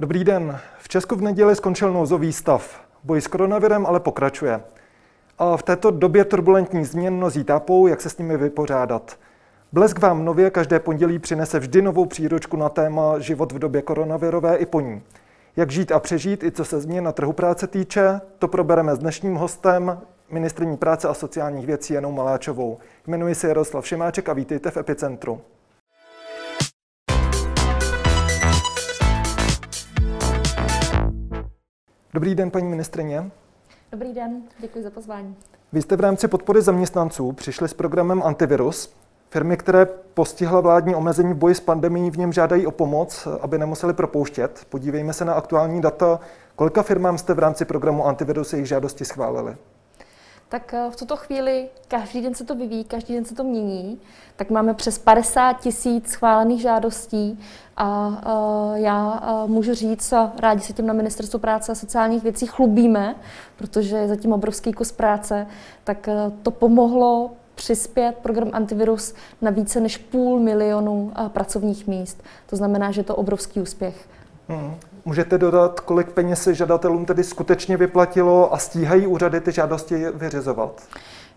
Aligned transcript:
Dobrý 0.00 0.24
den. 0.24 0.58
V 0.78 0.88
Česku 0.88 1.16
v 1.16 1.22
neděli 1.22 1.56
skončil 1.56 1.92
nouzový 1.92 2.32
stav. 2.32 2.80
Boj 3.04 3.20
s 3.20 3.26
koronavirem 3.26 3.86
ale 3.86 4.00
pokračuje. 4.00 4.60
A 5.38 5.56
v 5.56 5.62
této 5.62 5.90
době 5.90 6.24
turbulentní 6.24 6.84
změn 6.84 7.14
mnozí 7.14 7.44
tápou, 7.44 7.86
jak 7.86 8.00
se 8.00 8.10
s 8.10 8.18
nimi 8.18 8.36
vypořádat. 8.36 9.16
Blesk 9.72 9.98
vám 9.98 10.24
nově 10.24 10.50
každé 10.50 10.80
pondělí 10.80 11.18
přinese 11.18 11.58
vždy 11.58 11.82
novou 11.82 12.06
příručku 12.06 12.56
na 12.56 12.68
téma 12.68 13.18
život 13.18 13.52
v 13.52 13.58
době 13.58 13.82
koronavirové 13.82 14.56
i 14.56 14.66
po 14.66 14.80
ní. 14.80 15.02
Jak 15.56 15.70
žít 15.70 15.92
a 15.92 16.00
přežít, 16.00 16.44
i 16.44 16.50
co 16.50 16.64
se 16.64 16.80
změn 16.80 17.04
na 17.04 17.12
trhu 17.12 17.32
práce 17.32 17.66
týče, 17.66 18.20
to 18.38 18.48
probereme 18.48 18.96
s 18.96 18.98
dnešním 18.98 19.34
hostem, 19.34 20.00
ministrní 20.30 20.76
práce 20.76 21.08
a 21.08 21.14
sociálních 21.14 21.66
věcí 21.66 21.94
Janou 21.94 22.12
Maláčovou. 22.12 22.78
Jmenuji 23.06 23.34
se 23.34 23.48
Jaroslav 23.48 23.86
Šimáček 23.86 24.28
a 24.28 24.32
vítejte 24.32 24.70
v 24.70 24.76
Epicentru. 24.76 25.40
Dobrý 32.14 32.34
den, 32.34 32.50
paní 32.50 32.68
ministrině. 32.68 33.30
Dobrý 33.92 34.12
den, 34.12 34.42
děkuji 34.58 34.84
za 34.84 34.90
pozvání. 34.90 35.36
Vy 35.72 35.82
jste 35.82 35.96
v 35.96 36.00
rámci 36.00 36.28
podpory 36.28 36.62
zaměstnanců 36.62 37.32
přišli 37.32 37.68
s 37.68 37.74
programem 37.74 38.22
Antivirus. 38.22 38.94
Firmy, 39.30 39.56
které 39.56 39.86
postihla 40.14 40.60
vládní 40.60 40.94
omezení 40.94 41.32
v 41.32 41.36
boji 41.36 41.54
s 41.54 41.60
pandemí, 41.60 42.10
v 42.10 42.18
něm 42.18 42.32
žádají 42.32 42.66
o 42.66 42.70
pomoc, 42.70 43.28
aby 43.40 43.58
nemuseli 43.58 43.94
propouštět. 43.94 44.66
Podívejme 44.68 45.12
se 45.12 45.24
na 45.24 45.32
aktuální 45.32 45.80
data. 45.80 46.20
Kolika 46.56 46.82
firmám 46.82 47.18
jste 47.18 47.34
v 47.34 47.38
rámci 47.38 47.64
programu 47.64 48.06
Antivirus 48.06 48.52
jejich 48.52 48.68
žádosti 48.68 49.04
schválili? 49.04 49.56
Tak 50.48 50.74
eh, 50.74 50.90
v 50.90 50.96
tuto 50.96 51.16
chvíli 51.16 51.68
každý 51.88 52.20
den 52.22 52.34
se 52.34 52.44
to 52.44 52.54
vyvíjí, 52.54 52.84
každý 52.84 53.14
den 53.14 53.24
se 53.24 53.34
to 53.34 53.44
mění, 53.44 54.00
tak 54.36 54.50
máme 54.50 54.74
přes 54.74 54.98
50 54.98 55.52
tisíc 55.52 56.10
schválených 56.10 56.60
žádostí 56.60 57.40
a 57.76 58.08
uh, 58.08 58.76
já 58.76 59.20
uh, 59.44 59.50
můžu 59.50 59.74
říct, 59.74 60.12
a 60.12 60.32
rádi 60.38 60.60
se 60.60 60.72
tím 60.72 60.86
na 60.86 60.92
Ministerstvu 60.92 61.38
práce 61.38 61.72
a 61.72 61.74
sociálních 61.74 62.22
věcí 62.22 62.46
chlubíme, 62.46 63.14
protože 63.56 63.96
je 63.96 64.08
zatím 64.08 64.32
obrovský 64.32 64.72
kus 64.72 64.92
práce, 64.92 65.46
tak 65.84 66.08
to 66.42 66.50
pomohlo 66.50 67.30
přispět 67.54 68.16
program 68.22 68.50
Antivirus 68.52 69.14
na 69.42 69.50
více 69.50 69.80
než 69.80 69.96
půl 69.96 70.40
milionu 70.40 71.12
pracovních 71.28 71.86
míst. 71.86 72.22
To 72.46 72.56
znamená, 72.56 72.90
že 72.90 73.00
je 73.00 73.04
to 73.04 73.16
obrovský 73.16 73.60
úspěch. 73.60 74.08
Hmm. 74.48 74.74
Můžete 75.04 75.38
dodat, 75.38 75.80
kolik 75.80 76.12
peněz 76.12 76.42
se 76.42 76.54
žadatelům 76.54 77.04
tedy 77.04 77.24
skutečně 77.24 77.76
vyplatilo 77.76 78.54
a 78.54 78.58
stíhají 78.58 79.06
úřady 79.06 79.40
ty 79.40 79.52
žádosti 79.52 80.06
vyřizovat? 80.14 80.82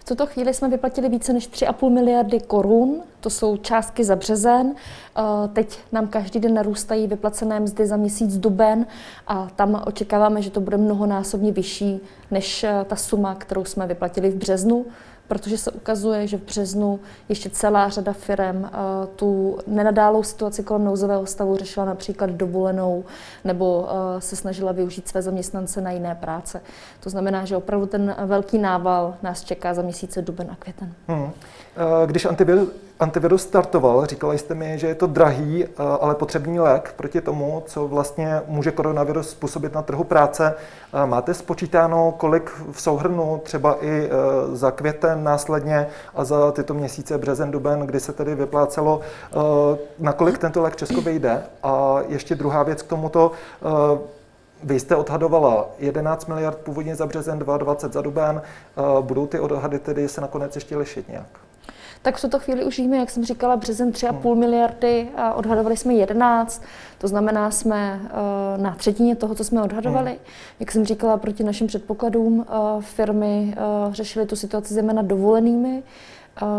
V 0.01 0.03
tuto 0.03 0.25
chvíli 0.25 0.53
jsme 0.53 0.69
vyplatili 0.69 1.09
více 1.09 1.33
než 1.33 1.49
3,5 1.49 1.89
miliardy 1.89 2.39
korun, 2.39 3.01
to 3.19 3.29
jsou 3.29 3.57
částky 3.57 4.03
za 4.03 4.15
březen. 4.15 4.73
Eh, 5.17 5.21
teď 5.53 5.79
nám 5.91 6.07
každý 6.07 6.39
den 6.39 6.53
narůstají 6.53 7.07
vyplacené 7.07 7.59
mzdy 7.59 7.87
za 7.87 7.97
měsíc 7.97 8.37
duben 8.37 8.85
a 9.27 9.47
tam 9.55 9.83
očekáváme, 9.85 10.41
že 10.41 10.51
to 10.51 10.61
bude 10.61 10.77
mnohonásobně 10.77 11.51
vyšší 11.51 11.99
než 12.31 12.63
eh, 12.63 12.85
ta 12.87 12.95
suma, 12.95 13.35
kterou 13.35 13.65
jsme 13.65 13.87
vyplatili 13.87 14.29
v 14.29 14.35
březnu 14.35 14.85
protože 15.31 15.57
se 15.57 15.71
ukazuje, 15.71 16.27
že 16.27 16.37
v 16.37 16.43
březnu 16.43 16.99
ještě 17.29 17.49
celá 17.49 17.89
řada 17.89 18.13
firm 18.13 18.65
eh, 18.65 18.69
tu 19.15 19.57
nenadálou 19.67 20.23
situaci 20.23 20.63
kolem 20.63 20.83
nouzového 20.83 21.25
stavu 21.25 21.57
řešila 21.57 21.85
například 21.85 22.29
dovolenou 22.29 23.03
nebo 23.43 23.89
eh, 23.89 24.21
se 24.21 24.35
snažila 24.35 24.71
využít 24.71 25.07
své 25.07 25.21
zaměstnance 25.21 25.81
na 25.81 25.91
jiné 25.91 26.15
práce. 26.15 26.61
To 26.99 27.09
znamená, 27.09 27.45
že 27.45 27.57
opravdu 27.57 27.85
ten 27.85 28.15
velký 28.25 28.57
nával 28.57 29.15
nás 29.21 29.43
čeká 29.43 29.73
za 29.73 29.81
měsíce 29.81 30.21
duben 30.21 30.51
a 30.51 30.55
květen. 30.55 30.93
Hmm. 31.07 31.31
Eh, 31.77 32.07
když 32.07 32.25
antivirus, 32.99 33.41
startoval, 33.41 34.05
říkala 34.05 34.33
jste 34.33 34.55
mi, 34.55 34.77
že 34.77 34.87
je 34.87 34.95
to 34.95 35.07
drahý, 35.07 35.65
ale 35.99 36.15
potřebný 36.15 36.59
lék 36.59 36.93
proti 36.97 37.21
tomu, 37.21 37.63
co 37.65 37.87
vlastně 37.87 38.41
může 38.47 38.71
koronavirus 38.71 39.29
způsobit 39.29 39.73
na 39.73 39.81
trhu 39.81 40.03
práce. 40.03 40.53
Máte 41.05 41.33
spočítáno, 41.33 42.13
kolik 42.17 42.51
v 42.71 42.81
souhrnu 42.81 43.41
třeba 43.43 43.77
i 43.81 44.09
za 44.53 44.71
květen 44.71 45.23
následně 45.23 45.87
a 46.15 46.23
za 46.23 46.51
tyto 46.51 46.73
měsíce 46.73 47.17
březen, 47.17 47.51
duben, 47.51 47.79
kdy 47.79 47.99
se 47.99 48.13
tedy 48.13 48.35
vyplácelo, 48.35 49.01
eh, 49.01 49.77
nakolik 49.99 50.37
tento 50.37 50.61
lék 50.61 50.75
Česko 50.75 51.01
vyjde. 51.01 51.43
A 51.63 51.99
ještě 52.07 52.35
druhá 52.35 52.63
věc 52.63 52.81
k 52.81 52.87
tomuto, 52.87 53.31
eh, 53.61 53.99
vy 54.63 54.79
jste 54.79 54.95
odhadovala 54.95 55.67
11 55.79 56.25
miliard 56.27 56.57
původně 56.57 56.95
za 56.95 57.05
březen, 57.05 57.39
22 57.39 57.93
za 57.93 58.01
duben. 58.01 58.41
Eh, 58.41 58.81
budou 59.01 59.27
ty 59.27 59.39
odhady 59.39 59.79
tedy 59.79 60.09
se 60.09 60.21
nakonec 60.21 60.55
ještě 60.55 60.77
lišit 60.77 61.09
nějak? 61.09 61.50
Tak 62.01 62.17
v 62.17 62.21
tuto 62.21 62.39
chvíli 62.39 62.65
už 62.65 62.77
víme, 62.77 62.97
jak 62.97 63.09
jsem 63.09 63.25
říkala, 63.25 63.57
březen 63.57 63.91
3,5 63.91 64.29
hmm. 64.29 64.39
miliardy 64.39 65.09
a 65.15 65.33
odhadovali 65.33 65.77
jsme 65.77 65.93
11, 65.93 66.63
to 66.97 67.07
znamená, 67.07 67.51
jsme 67.51 67.99
uh, 68.03 68.61
na 68.63 68.75
třetině 68.75 69.15
toho, 69.15 69.35
co 69.35 69.43
jsme 69.43 69.61
odhadovali. 69.61 70.11
Hmm. 70.11 70.19
Jak 70.59 70.71
jsem 70.71 70.85
říkala, 70.85 71.17
proti 71.17 71.43
našim 71.43 71.67
předpokladům 71.67 72.39
uh, 72.39 72.81
firmy 72.81 73.55
uh, 73.87 73.93
řešily 73.93 74.25
tu 74.25 74.35
situaci 74.35 74.73
zejména 74.73 75.01
dovolenými. 75.01 75.83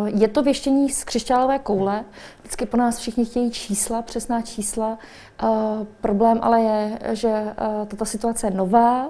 Je 0.05 0.29
to 0.29 0.43
věštění 0.43 0.91
z 0.91 1.05
křišťálové 1.05 1.59
koule. 1.59 2.05
Vždycky 2.41 2.67
po 2.67 2.77
nás 2.77 2.99
všichni 2.99 3.25
chtějí 3.25 3.51
čísla, 3.51 4.03
přesná 4.03 4.43
čísla. 4.43 4.99
Problém 6.01 6.39
ale 6.43 6.61
je, 6.61 6.99
že 7.13 7.45
tato 7.89 8.05
situace 8.05 8.47
je 8.47 8.51
nová. 8.51 9.09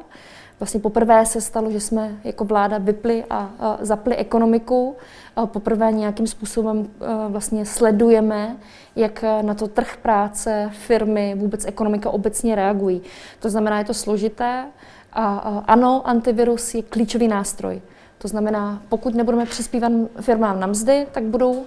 Vlastně 0.63 0.81
poprvé 0.81 1.27
se 1.27 1.41
stalo, 1.41 1.71
že 1.71 1.81
jsme 1.81 2.17
jako 2.25 2.45
vláda 2.45 2.79
vypli 2.79 3.25
a, 3.31 3.51
zapli 3.81 4.17
ekonomiku. 4.17 4.97
Poprvé 5.45 5.93
nějakým 5.93 6.27
způsobem 6.27 6.89
vlastně 7.29 7.67
sledujeme, 7.67 8.57
jak 8.97 9.25
na 9.43 9.55
to 9.55 9.69
trh 9.69 9.97
práce, 10.03 10.71
firmy, 10.73 11.35
vůbec 11.39 11.65
ekonomika 11.65 12.11
obecně 12.11 12.55
reagují. 12.55 13.03
To 13.41 13.51
znamená, 13.51 13.79
je 13.79 13.85
to 13.85 13.95
složité. 13.95 14.65
A 15.13 15.63
ano, 15.67 16.03
antivirus 16.05 16.75
je 16.75 16.83
klíčový 16.83 17.29
nástroj. 17.29 17.83
To 18.23 18.29
znamená, 18.29 18.83
pokud 18.89 19.15
nebudeme 19.15 19.47
přispívat 19.47 19.93
firmám 20.21 20.61
na 20.61 20.67
mzdy, 20.67 21.07
tak 21.13 21.25
budou, 21.25 21.53
uh, 21.53 21.65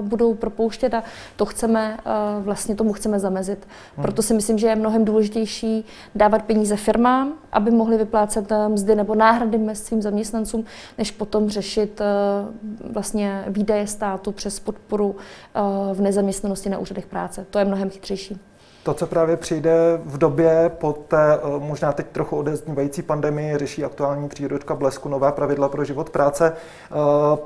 budou 0.00 0.34
propouštět 0.34 0.94
a 0.94 1.02
to 1.36 1.44
chceme, 1.44 1.96
uh, 2.38 2.44
vlastně 2.44 2.74
tomu 2.74 2.92
chceme 2.92 3.18
zamezit. 3.18 3.66
Hmm. 3.96 4.02
Proto 4.02 4.22
si 4.22 4.34
myslím, 4.34 4.58
že 4.58 4.66
je 4.66 4.76
mnohem 4.76 5.04
důležitější 5.04 5.84
dávat 6.14 6.42
peníze 6.42 6.76
firmám, 6.76 7.32
aby 7.52 7.70
mohli 7.70 7.96
vyplácet 7.96 8.50
uh, 8.50 8.68
mzdy 8.68 8.94
nebo 8.94 9.14
náhrady 9.14 9.58
mest 9.58 9.86
svým 9.86 10.02
zaměstnancům, 10.02 10.64
než 10.98 11.10
potom 11.10 11.50
řešit 11.50 12.00
uh, 12.00 12.92
vlastně 12.92 13.44
výdaje 13.46 13.86
státu 13.86 14.32
přes 14.32 14.60
podporu 14.60 15.10
uh, 15.10 15.96
v 15.96 16.00
nezaměstnanosti 16.00 16.68
na 16.68 16.78
úřadech 16.78 17.06
práce. 17.06 17.46
To 17.50 17.58
je 17.58 17.64
mnohem 17.64 17.90
chytřejší. 17.90 18.40
To, 18.84 18.94
co 18.94 19.06
právě 19.06 19.36
přijde 19.36 20.00
v 20.04 20.18
době 20.18 20.70
po 20.78 20.92
té 20.92 21.34
eh, 21.34 21.38
možná 21.58 21.92
teď 21.92 22.06
trochu 22.06 22.36
odeznívající 22.36 23.02
pandemii, 23.02 23.58
řeší 23.58 23.84
aktuální 23.84 24.28
přírodka 24.28 24.74
Blesku 24.74 25.08
nová 25.08 25.32
pravidla 25.32 25.68
pro 25.68 25.84
život 25.84 26.10
práce. 26.10 26.52
Eh, 26.52 27.38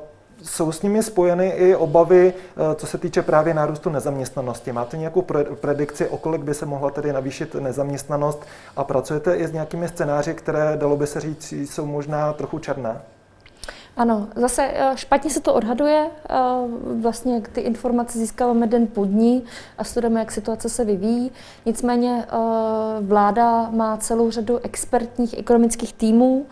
jsou 0.42 0.72
s 0.72 0.82
nimi 0.82 1.02
spojeny 1.02 1.48
i 1.48 1.74
obavy, 1.74 2.32
eh, 2.36 2.74
co 2.74 2.86
se 2.86 2.98
týče 2.98 3.22
právě 3.22 3.54
nárůstu 3.54 3.90
nezaměstnanosti. 3.90 4.72
Máte 4.72 4.96
nějakou 4.96 5.22
predikci, 5.60 6.08
o 6.08 6.16
kolik 6.16 6.42
by 6.42 6.54
se 6.54 6.66
mohla 6.66 6.90
tedy 6.90 7.12
navýšit 7.12 7.54
nezaměstnanost 7.54 8.46
a 8.76 8.84
pracujete 8.84 9.36
i 9.36 9.46
s 9.46 9.52
nějakými 9.52 9.88
scénáři, 9.88 10.34
které, 10.34 10.76
dalo 10.76 10.96
by 10.96 11.06
se 11.06 11.20
říct, 11.20 11.52
jsou 11.52 11.86
možná 11.86 12.32
trochu 12.32 12.58
černé? 12.58 13.00
Ano, 13.98 14.28
zase 14.36 14.62
eh, 14.62 14.92
špatně 14.94 15.30
se 15.30 15.40
to 15.40 15.54
odhaduje. 15.54 16.10
Eh, 16.30 16.34
vlastně 17.00 17.40
ty 17.40 17.60
informace 17.60 18.18
získáváme 18.18 18.66
den 18.66 18.86
po 18.86 19.04
dní 19.04 19.44
a 19.78 19.84
studujeme, 19.84 20.20
jak 20.20 20.32
situace 20.32 20.68
se 20.68 20.84
vyvíjí. 20.84 21.30
Nicméně 21.66 22.24
eh, 22.28 22.36
vláda 23.00 23.70
má 23.70 23.96
celou 23.96 24.30
řadu 24.30 24.58
expertních 24.58 25.38
ekonomických 25.38 25.92
týmů. 25.92 26.46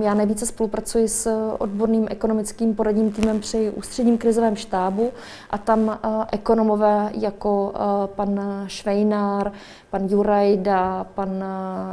Já 0.00 0.14
nejvíce 0.14 0.46
spolupracuji 0.46 1.08
s 1.08 1.54
odborným 1.58 2.06
ekonomickým 2.10 2.74
poradním 2.74 3.12
týmem 3.12 3.40
při 3.40 3.70
ústředním 3.70 4.18
krizovém 4.18 4.56
štábu 4.56 5.12
a 5.50 5.58
tam 5.58 5.98
ekonomové 6.32 7.10
jako 7.12 7.72
pan 8.06 8.40
Švejnár, 8.66 9.52
pan 9.90 10.06
Jurajda, 10.08 11.06
pan 11.14 11.44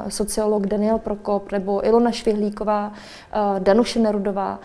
sociolog 0.10 0.68
Daniel 0.68 1.00
Prokop 1.00 1.52
nebo 1.52 1.86
Ilona 1.88 2.12
Švihlíková, 2.12 2.94
Danuše 3.60 4.00
Nerudová 4.00 4.60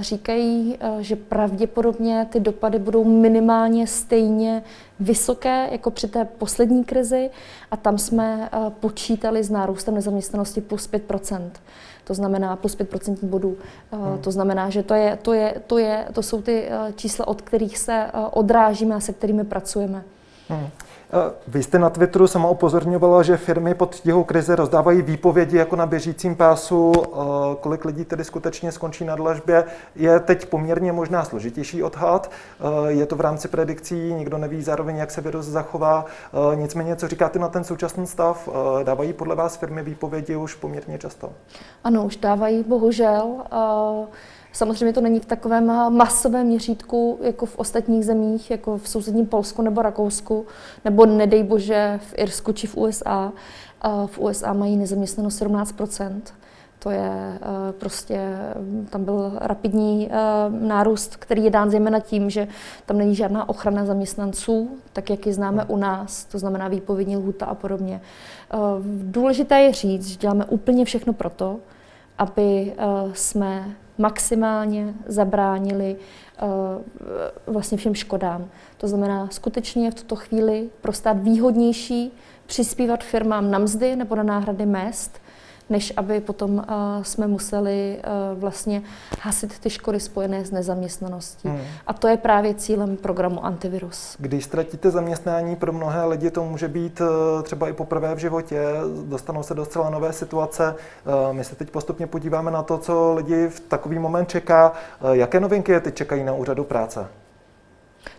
říkají, 0.00 0.78
že 0.98 1.16
pravděpodobně 1.16 2.26
ty 2.30 2.40
dopady 2.40 2.78
budou 2.78 3.04
minimálně 3.04 3.86
stejně 3.86 4.62
vysoké 5.00 5.68
jako 5.72 5.90
při 5.90 6.08
té 6.08 6.24
poslední 6.24 6.84
krizi 6.84 7.30
a 7.70 7.76
tam 7.76 7.98
jsme 7.98 8.50
počítali 8.80 9.44
s 9.44 9.50
nárůstem 9.50 9.94
nezaměstnanosti 9.94 10.60
plus 10.60 10.86
5 10.86 11.02
to 12.10 12.14
znamená 12.14 12.56
plus 12.56 12.76
5% 12.76 13.16
bodů. 13.22 13.56
Hmm. 13.92 14.18
To 14.18 14.30
znamená, 14.30 14.70
že 14.70 14.82
to, 14.82 14.94
je, 14.94 15.18
to, 15.22 15.32
je, 15.32 15.54
to, 15.66 15.78
je, 15.78 16.06
to 16.12 16.22
jsou 16.22 16.42
ty 16.42 16.68
čísla, 16.96 17.28
od 17.28 17.42
kterých 17.42 17.78
se 17.78 18.06
odrážíme 18.30 18.94
a 18.94 19.00
se 19.00 19.12
kterými 19.12 19.44
pracujeme. 19.44 20.02
Hmm. 20.48 20.66
Vy 21.48 21.62
jste 21.62 21.78
na 21.78 21.90
Twitteru 21.90 22.26
sama 22.26 22.48
upozorňovala, 22.48 23.22
že 23.22 23.36
firmy 23.36 23.74
pod 23.74 23.94
tíhou 23.94 24.24
krize 24.24 24.56
rozdávají 24.56 25.02
výpovědi 25.02 25.56
jako 25.56 25.76
na 25.76 25.86
běžícím 25.86 26.36
pásu. 26.36 26.92
Kolik 27.60 27.84
lidí 27.84 28.04
tedy 28.04 28.24
skutečně 28.24 28.72
skončí 28.72 29.04
na 29.04 29.16
dlažbě, 29.16 29.64
je 29.96 30.20
teď 30.20 30.46
poměrně 30.46 30.92
možná 30.92 31.24
složitější 31.24 31.82
odhad. 31.82 32.30
Je 32.88 33.06
to 33.06 33.16
v 33.16 33.20
rámci 33.20 33.48
predikcí, 33.48 33.94
nikdo 33.94 34.38
neví 34.38 34.62
zároveň, 34.62 34.96
jak 34.96 35.10
se 35.10 35.20
virus 35.20 35.46
zachová. 35.46 36.04
Nicméně, 36.54 36.96
co 36.96 37.08
říkáte 37.08 37.38
na 37.38 37.48
ten 37.48 37.64
současný 37.64 38.06
stav? 38.06 38.48
Dávají 38.82 39.12
podle 39.12 39.34
vás 39.34 39.56
firmy 39.56 39.82
výpovědi 39.82 40.36
už 40.36 40.54
poměrně 40.54 40.98
často? 40.98 41.32
Ano, 41.84 42.04
už 42.04 42.16
dávají, 42.16 42.64
bohužel. 42.68 43.34
Samozřejmě 44.52 44.92
to 44.92 45.00
není 45.00 45.20
v 45.20 45.26
takovém 45.26 45.66
masovém 45.96 46.46
měřítku, 46.46 47.18
jako 47.22 47.46
v 47.46 47.58
ostatních 47.58 48.04
zemích, 48.04 48.50
jako 48.50 48.78
v 48.78 48.88
sousedním 48.88 49.26
Polsku 49.26 49.62
nebo 49.62 49.82
Rakousku, 49.82 50.46
nebo 50.84 51.06
nedej 51.06 51.42
bože 51.42 52.00
v 52.02 52.14
Irsku 52.16 52.52
či 52.52 52.66
v 52.66 52.76
USA. 52.76 53.32
V 54.06 54.18
USA 54.18 54.52
mají 54.52 54.76
nezaměstnanost 54.76 55.42
17% 55.42 56.20
to 56.82 56.90
je 56.90 57.10
eh, 57.10 57.72
prostě, 57.72 58.38
tam 58.90 59.04
byl 59.04 59.32
rapidní 59.40 60.08
eh, 60.10 60.16
nárůst, 60.50 61.16
který 61.16 61.44
je 61.44 61.50
dán 61.50 61.70
zejména 61.70 62.00
tím, 62.00 62.30
že 62.30 62.48
tam 62.86 62.98
není 62.98 63.14
žádná 63.14 63.48
ochrana 63.48 63.84
zaměstnanců, 63.84 64.70
tak 64.92 65.10
jak 65.10 65.26
ji 65.26 65.32
známe 65.32 65.64
u 65.64 65.76
nás, 65.76 66.24
to 66.24 66.38
znamená 66.38 66.68
výpovědní 66.68 67.16
lhuta 67.16 67.46
a 67.46 67.54
podobně. 67.54 68.00
Eh, 68.54 68.56
důležité 69.02 69.60
je 69.60 69.72
říct, 69.72 70.06
že 70.06 70.16
děláme 70.16 70.44
úplně 70.44 70.84
všechno 70.84 71.12
proto, 71.12 71.56
aby 72.18 72.72
jsme 73.12 73.74
maximálně 74.00 74.94
zabránili 75.06 75.96
vlastně 77.46 77.78
všem 77.78 77.94
škodám. 77.94 78.48
To 78.78 78.88
znamená, 78.88 79.28
skutečně 79.30 79.90
v 79.90 79.94
tuto 79.94 80.16
chvíli 80.16 80.70
pro 80.80 80.92
stát 80.92 81.18
výhodnější 81.22 82.12
přispívat 82.46 83.04
firmám 83.04 83.50
na 83.50 83.58
mzdy 83.58 83.96
nebo 83.96 84.16
na 84.16 84.22
náhrady 84.22 84.66
mest, 84.66 85.20
než 85.70 85.92
aby 85.96 86.20
potom 86.20 86.54
uh, 86.54 86.64
jsme 87.02 87.26
museli 87.26 87.98
uh, 88.32 88.38
vlastně 88.40 88.82
hasit 89.22 89.58
ty 89.58 89.70
škody 89.70 90.00
spojené 90.00 90.44
s 90.44 90.50
nezaměstnaností. 90.50 91.48
Hmm. 91.48 91.60
A 91.86 91.92
to 91.92 92.08
je 92.08 92.16
právě 92.16 92.54
cílem 92.54 92.96
programu 92.96 93.44
Antivirus. 93.44 94.16
Když 94.18 94.44
ztratíte 94.44 94.90
zaměstnání, 94.90 95.56
pro 95.56 95.72
mnohé 95.72 96.04
lidi 96.04 96.30
to 96.30 96.44
může 96.44 96.68
být 96.68 97.00
uh, 97.00 97.06
třeba 97.42 97.68
i 97.68 97.72
poprvé 97.72 98.14
v 98.14 98.18
životě, 98.18 98.60
dostanou 99.04 99.42
se 99.42 99.54
do 99.54 99.64
zcela 99.64 99.90
nové 99.90 100.12
situace. 100.12 100.74
Uh, 100.74 101.36
my 101.36 101.44
se 101.44 101.56
teď 101.56 101.70
postupně 101.70 102.06
podíváme 102.06 102.50
na 102.50 102.62
to, 102.62 102.78
co 102.78 103.14
lidi 103.14 103.48
v 103.48 103.60
takový 103.60 103.98
moment 103.98 104.28
čeká. 104.28 104.72
Uh, 105.00 105.10
jaké 105.10 105.40
novinky 105.40 105.72
je 105.72 105.80
teď 105.80 105.94
čekají 105.94 106.24
na 106.24 106.32
úřadu 106.32 106.64
práce? 106.64 107.06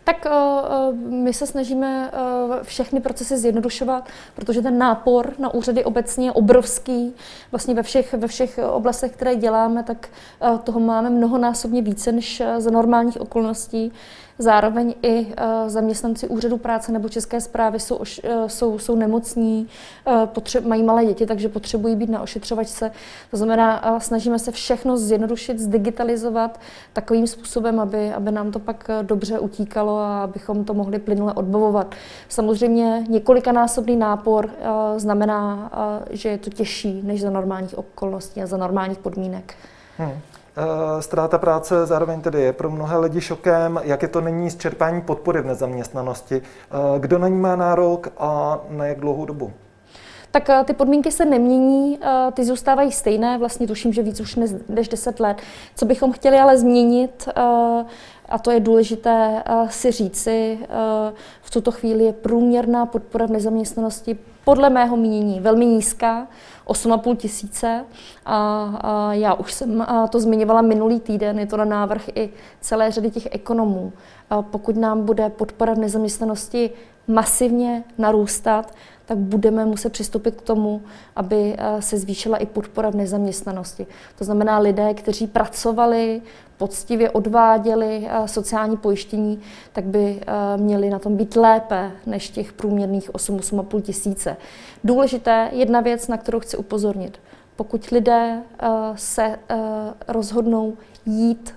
Tak 0.03 0.25
uh, 0.25 0.95
my 0.95 1.33
se 1.33 1.47
snažíme 1.47 2.11
uh, 2.11 2.55
všechny 2.63 2.99
procesy 2.99 3.37
zjednodušovat, 3.37 4.07
protože 4.35 4.61
ten 4.61 4.77
nápor 4.77 5.33
na 5.39 5.53
úřady 5.53 5.83
obecně 5.83 6.27
je 6.27 6.31
obrovský. 6.31 7.15
Vlastně 7.51 7.73
ve 7.73 7.83
všech, 7.83 8.13
ve 8.13 8.27
všech 8.27 8.59
oblastech, 8.71 9.11
které 9.11 9.35
děláme, 9.35 9.83
tak 9.83 10.09
toho 10.63 10.79
máme 10.79 11.09
mnohonásobně 11.09 11.81
více 11.81 12.11
než 12.11 12.41
za 12.57 12.71
normálních 12.71 13.21
okolností. 13.21 13.93
Zároveň 14.41 14.93
i 15.01 15.27
eh, 15.37 15.69
zaměstnanci 15.69 16.27
úřadu 16.27 16.57
práce 16.57 16.91
nebo 16.91 17.09
České 17.09 17.41
zprávy 17.41 17.79
jsou, 17.79 17.99
eh, 18.23 18.49
jsou, 18.49 18.79
jsou 18.79 18.95
nemocní, 18.95 19.67
eh, 20.07 20.11
potře- 20.25 20.67
mají 20.67 20.83
malé 20.83 21.05
děti, 21.05 21.25
takže 21.25 21.49
potřebují 21.49 21.95
být 21.95 22.09
na 22.09 22.21
ošetřovačce. 22.21 22.91
To 23.31 23.37
znamená, 23.37 23.99
snažíme 23.99 24.39
se 24.39 24.51
všechno 24.51 24.97
zjednodušit, 24.97 25.59
zdigitalizovat 25.59 26.59
takovým 26.93 27.27
způsobem, 27.27 27.79
aby, 27.79 28.13
aby 28.13 28.31
nám 28.31 28.51
to 28.51 28.59
pak 28.59 28.89
dobře 29.01 29.39
utíkalo 29.39 29.97
a 29.97 30.23
abychom 30.23 30.65
to 30.65 30.73
mohli 30.73 30.99
plynule 30.99 31.33
odbavovat. 31.33 31.95
Samozřejmě 32.29 33.03
několikanásobný 33.09 33.95
nápor 33.95 34.49
znamená, 34.97 35.71
že 36.09 36.29
je 36.29 36.37
to 36.37 36.49
těžší 36.49 37.01
než 37.03 37.21
za 37.21 37.29
normálních 37.29 37.77
okolností 37.77 38.41
a 38.41 38.47
za 38.47 38.57
normálních 38.57 38.97
podmínek. 38.97 39.55
Hmm. 39.97 40.11
Eh, 40.57 41.01
ztráta 41.01 41.37
práce 41.37 41.85
zároveň 41.85 42.21
tedy 42.21 42.41
je 42.41 42.53
pro 42.53 42.69
mnohé 42.69 42.97
lidi 42.97 43.21
šokem, 43.21 43.79
jak 43.83 44.01
je 44.01 44.07
to 44.07 44.21
není 44.21 44.49
s 44.49 44.57
čerpání 44.57 45.01
podpory 45.01 45.41
v 45.41 45.45
nezaměstnanosti. 45.45 46.41
Eh, 46.41 46.99
kdo 46.99 47.17
na 47.17 47.27
ní 47.27 47.37
má 47.37 47.55
nárok 47.55 48.07
a 48.17 48.59
na 48.69 48.85
jak 48.85 48.99
dlouhou 48.99 49.25
dobu? 49.25 49.51
Tak 50.31 50.49
eh, 50.49 50.63
ty 50.63 50.73
podmínky 50.73 51.11
se 51.11 51.25
nemění, 51.25 51.99
ty 52.33 52.45
zůstávají 52.45 52.91
stejné, 52.91 53.37
vlastně 53.37 53.67
tuším, 53.67 53.93
že 53.93 54.03
víc 54.03 54.19
už 54.19 54.39
než 54.69 54.87
10 54.87 55.19
let. 55.19 55.37
Co 55.75 55.85
bychom 55.85 56.11
chtěli 56.11 56.37
ale 56.37 56.57
změnit, 56.57 57.29
a 58.29 58.39
to 58.39 58.51
je 58.51 58.59
důležité 58.59 59.43
si 59.69 59.91
říci, 59.91 60.59
v 61.41 61.51
tuto 61.51 61.71
chvíli 61.71 62.03
je 62.03 62.13
průměrná 62.13 62.85
podpora 62.85 63.25
v 63.25 63.31
nezaměstnanosti 63.31 64.17
podle 64.45 64.69
mého 64.69 64.97
mínění 64.97 65.39
velmi 65.39 65.65
nízká, 65.65 66.27
8,5 66.67 67.15
tisíce. 67.15 67.85
A, 68.25 68.63
a 68.81 69.13
já 69.13 69.33
už 69.33 69.53
jsem 69.53 69.85
to 70.09 70.19
zmiňovala 70.19 70.61
minulý 70.61 70.99
týden, 70.99 71.39
je 71.39 71.45
to 71.45 71.57
na 71.57 71.65
návrh 71.65 72.09
i 72.15 72.29
celé 72.61 72.91
řady 72.91 73.11
těch 73.11 73.27
ekonomů. 73.31 73.93
A 74.29 74.41
pokud 74.41 74.75
nám 74.75 75.05
bude 75.05 75.29
podpora 75.29 75.73
v 75.73 75.77
nezaměstnanosti 75.77 76.69
masivně 77.07 77.83
narůstat, 77.97 78.73
tak 79.11 79.17
budeme 79.17 79.65
muset 79.65 79.91
přistoupit 79.91 80.35
k 80.35 80.41
tomu, 80.41 80.81
aby 81.15 81.57
se 81.79 81.97
zvýšila 81.97 82.37
i 82.37 82.45
podpora 82.45 82.89
v 82.89 82.95
nezaměstnanosti. 82.95 83.87
To 84.17 84.23
znamená 84.23 84.59
lidé, 84.59 84.93
kteří 84.93 85.27
pracovali, 85.27 86.21
poctivě 86.57 87.09
odváděli 87.09 88.07
sociální 88.25 88.77
pojištění, 88.77 89.39
tak 89.73 89.85
by 89.85 90.21
měli 90.57 90.89
na 90.89 90.99
tom 90.99 91.15
být 91.15 91.35
lépe 91.35 91.91
než 92.05 92.29
těch 92.29 92.53
průměrných 92.53 93.09
8-8,5 93.09 93.81
tisíce. 93.81 94.37
Důležité 94.83 95.49
jedna 95.51 95.81
věc, 95.81 96.07
na 96.07 96.17
kterou 96.17 96.39
chci 96.39 96.57
upozornit. 96.57 97.19
Pokud 97.55 97.85
lidé 97.85 98.41
se 98.95 99.39
rozhodnou 100.07 100.73
jít 101.05 101.53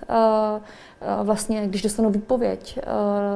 vlastně, 1.23 1.67
když 1.67 1.81
dostanou 1.81 2.09
výpověď, 2.09 2.79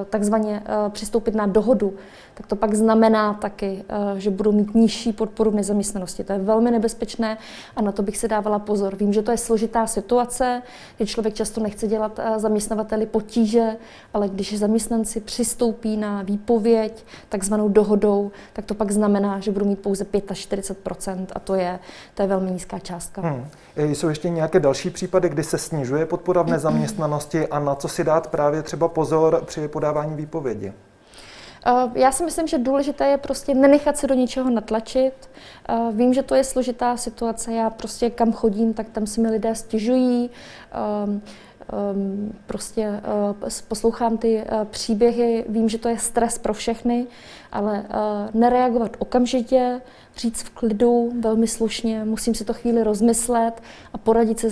takzvaně 0.09 0.63
přistoupit 0.89 1.35
na 1.35 1.45
dohodu, 1.45 1.94
tak 2.33 2.47
to 2.47 2.56
pak 2.56 2.73
znamená 2.73 3.33
taky, 3.33 3.83
že 4.17 4.29
budou 4.29 4.51
mít 4.51 4.75
nižší 4.75 5.13
podporu 5.13 5.51
v 5.51 5.56
nezaměstnanosti. 5.56 6.23
To 6.23 6.33
je 6.33 6.39
velmi 6.39 6.71
nebezpečné 6.71 7.38
a 7.75 7.81
na 7.81 7.91
to 7.91 8.01
bych 8.01 8.17
se 8.17 8.27
dávala 8.27 8.59
pozor. 8.59 8.95
Vím, 8.95 9.13
že 9.13 9.21
to 9.21 9.31
je 9.31 9.38
složitá 9.38 9.88
situace, 9.88 10.61
kdy 10.97 11.06
člověk 11.06 11.33
často 11.33 11.61
nechce 11.61 11.88
dělat 11.88 12.19
zaměstnavateli 12.38 13.05
potíže, 13.05 13.75
ale 14.13 14.29
když 14.29 14.59
zaměstnanci 14.59 15.19
přistoupí 15.19 15.97
na 15.97 16.21
výpověď 16.21 17.05
takzvanou 17.29 17.69
dohodou, 17.69 18.31
tak 18.53 18.65
to 18.65 18.73
pak 18.73 18.91
znamená, 18.91 19.39
že 19.39 19.51
budou 19.51 19.65
mít 19.65 19.79
pouze 19.79 20.03
45% 20.03 21.25
a 21.35 21.39
to 21.39 21.55
je, 21.55 21.79
to 22.13 22.21
je 22.21 22.27
velmi 22.27 22.51
nízká 22.51 22.79
částka. 22.79 23.21
Hmm. 23.21 23.45
Jsou 23.75 24.09
ještě 24.09 24.29
nějaké 24.29 24.59
další 24.59 24.89
případy, 24.89 25.29
kdy 25.29 25.44
se 25.44 25.57
snižuje 25.57 25.99
podpora 26.06 26.42
v 26.42 26.48
nezaměstnanosti 26.48 27.48
a 27.48 27.60
na 27.60 27.75
co 27.75 27.88
si 27.88 28.03
dát 28.03 28.27
právě 28.27 28.63
třeba 28.63 28.88
pozor 28.88 29.44
při 29.46 29.68
podávání 29.68 30.15
výpovědi? 30.15 30.74
Eh, 31.65 32.00
já 32.00 32.12
si 32.12 32.24
myslím, 32.25 32.48
že 32.48 32.58
důležité 32.58 33.08
je 33.08 33.18
prostě 33.18 33.53
nenechat 33.53 33.98
se 33.98 34.08
do 34.08 34.15
ničeho 34.15 34.50
natlačit. 34.50 35.29
Eh, 35.70 35.75
vím, 35.91 36.13
že 36.13 36.24
to 36.24 36.36
je 36.36 36.44
složitá 36.44 36.98
situace. 36.98 37.53
Já 37.53 37.70
prostě 37.70 38.10
kam 38.10 38.34
chodím, 38.34 38.74
tak 38.74 38.89
tam 38.89 39.08
si 39.08 39.22
mi 39.22 39.29
lidé 39.29 39.56
stěžují. 39.56 40.29
Ehm, 40.72 41.22
ehm, 41.74 42.32
prostě 42.46 42.82
eh, 43.48 43.50
poslouchám 43.68 44.18
ty 44.18 44.44
příběhy, 44.63 45.46
vím, 45.50 45.70
že 45.70 45.77
to 45.77 45.89
je 45.89 46.00
stres 46.00 46.38
pro 46.38 46.53
všechny, 46.53 47.08
ale 47.51 47.86
nereagovat 48.34 48.98
okamžitě, 49.00 49.82
říct 50.19 50.41
v 50.41 50.49
klidu, 50.49 51.11
velmi 51.19 51.47
slušně, 51.47 52.05
musím 52.05 52.35
si 52.35 52.45
to 52.45 52.53
chvíli 52.53 52.83
rozmyslet 52.83 53.61
a 53.93 53.97
poradit 53.97 54.39
se 54.39 54.49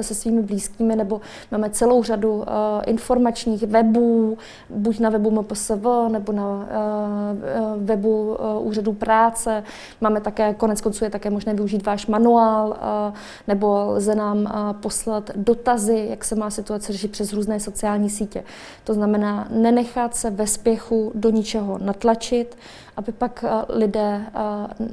se 0.00 0.14
svými 0.14 0.42
blízkými, 0.42 0.96
nebo 0.96 1.20
máme 1.50 1.70
celou 1.70 2.02
řadu 2.02 2.34
uh, 2.34 2.44
informačních 2.86 3.62
webů, 3.62 4.38
buď 4.70 5.00
na 5.00 5.10
webu 5.10 5.30
MPSV, 5.30 5.86
nebo 6.08 6.32
na 6.32 6.44
uh, 6.44 7.82
webu 7.84 8.36
uh, 8.58 8.66
úřadu 8.66 8.92
práce. 8.92 9.62
Máme 10.00 10.20
také, 10.20 10.54
konec 10.54 10.80
konců 10.80 11.04
je 11.04 11.10
také 11.10 11.30
možné 11.30 11.54
využít 11.54 11.86
váš 11.86 12.06
manuál, 12.06 12.68
uh, 12.68 13.16
nebo 13.48 13.84
lze 13.86 14.14
nám 14.14 14.38
uh, 14.38 14.80
poslat 14.80 15.30
dotazy, 15.36 16.06
jak 16.10 16.24
se 16.24 16.34
má 16.34 16.50
situace 16.50 16.92
řešit 16.92 17.10
přes 17.10 17.32
různé 17.32 17.60
sociální 17.60 18.10
sítě. 18.10 18.44
To 18.84 18.94
znamená 18.94 19.48
nenechat 19.50 20.14
se 20.14 20.30
ve 20.30 20.46
spěchu 20.46 21.12
do 21.14 21.30
ničeho 21.30 21.78
natlačit, 21.78 22.56
aby 22.96 23.12
pak 23.12 23.44
lidé 23.68 24.20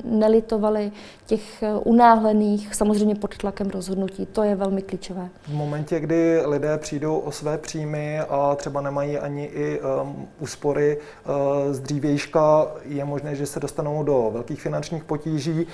nelitovali 0.03 0.91
těch 1.25 1.63
eh, 1.63 1.73
unáhlených, 1.73 2.75
samozřejmě 2.75 3.15
pod 3.15 3.37
tlakem 3.37 3.69
rozhodnutí. 3.69 4.25
To 4.25 4.43
je 4.43 4.55
velmi 4.55 4.81
klíčové. 4.81 5.29
V 5.43 5.53
momentě, 5.53 5.99
kdy 5.99 6.41
lidé 6.45 6.77
přijdou 6.77 7.17
o 7.17 7.31
své 7.31 7.57
příjmy 7.57 8.19
a 8.19 8.55
třeba 8.55 8.81
nemají 8.81 9.17
ani 9.17 9.45
i 9.45 9.79
um, 9.81 10.27
úspory 10.39 10.97
uh, 10.97 11.73
z 11.73 11.79
dřívějška, 11.79 12.67
je 12.85 13.05
možné, 13.05 13.35
že 13.35 13.45
se 13.45 13.59
dostanou 13.59 14.03
do 14.03 14.29
velkých 14.33 14.61
finančních 14.61 15.03
potíží. 15.03 15.51
Uh, 15.51 15.65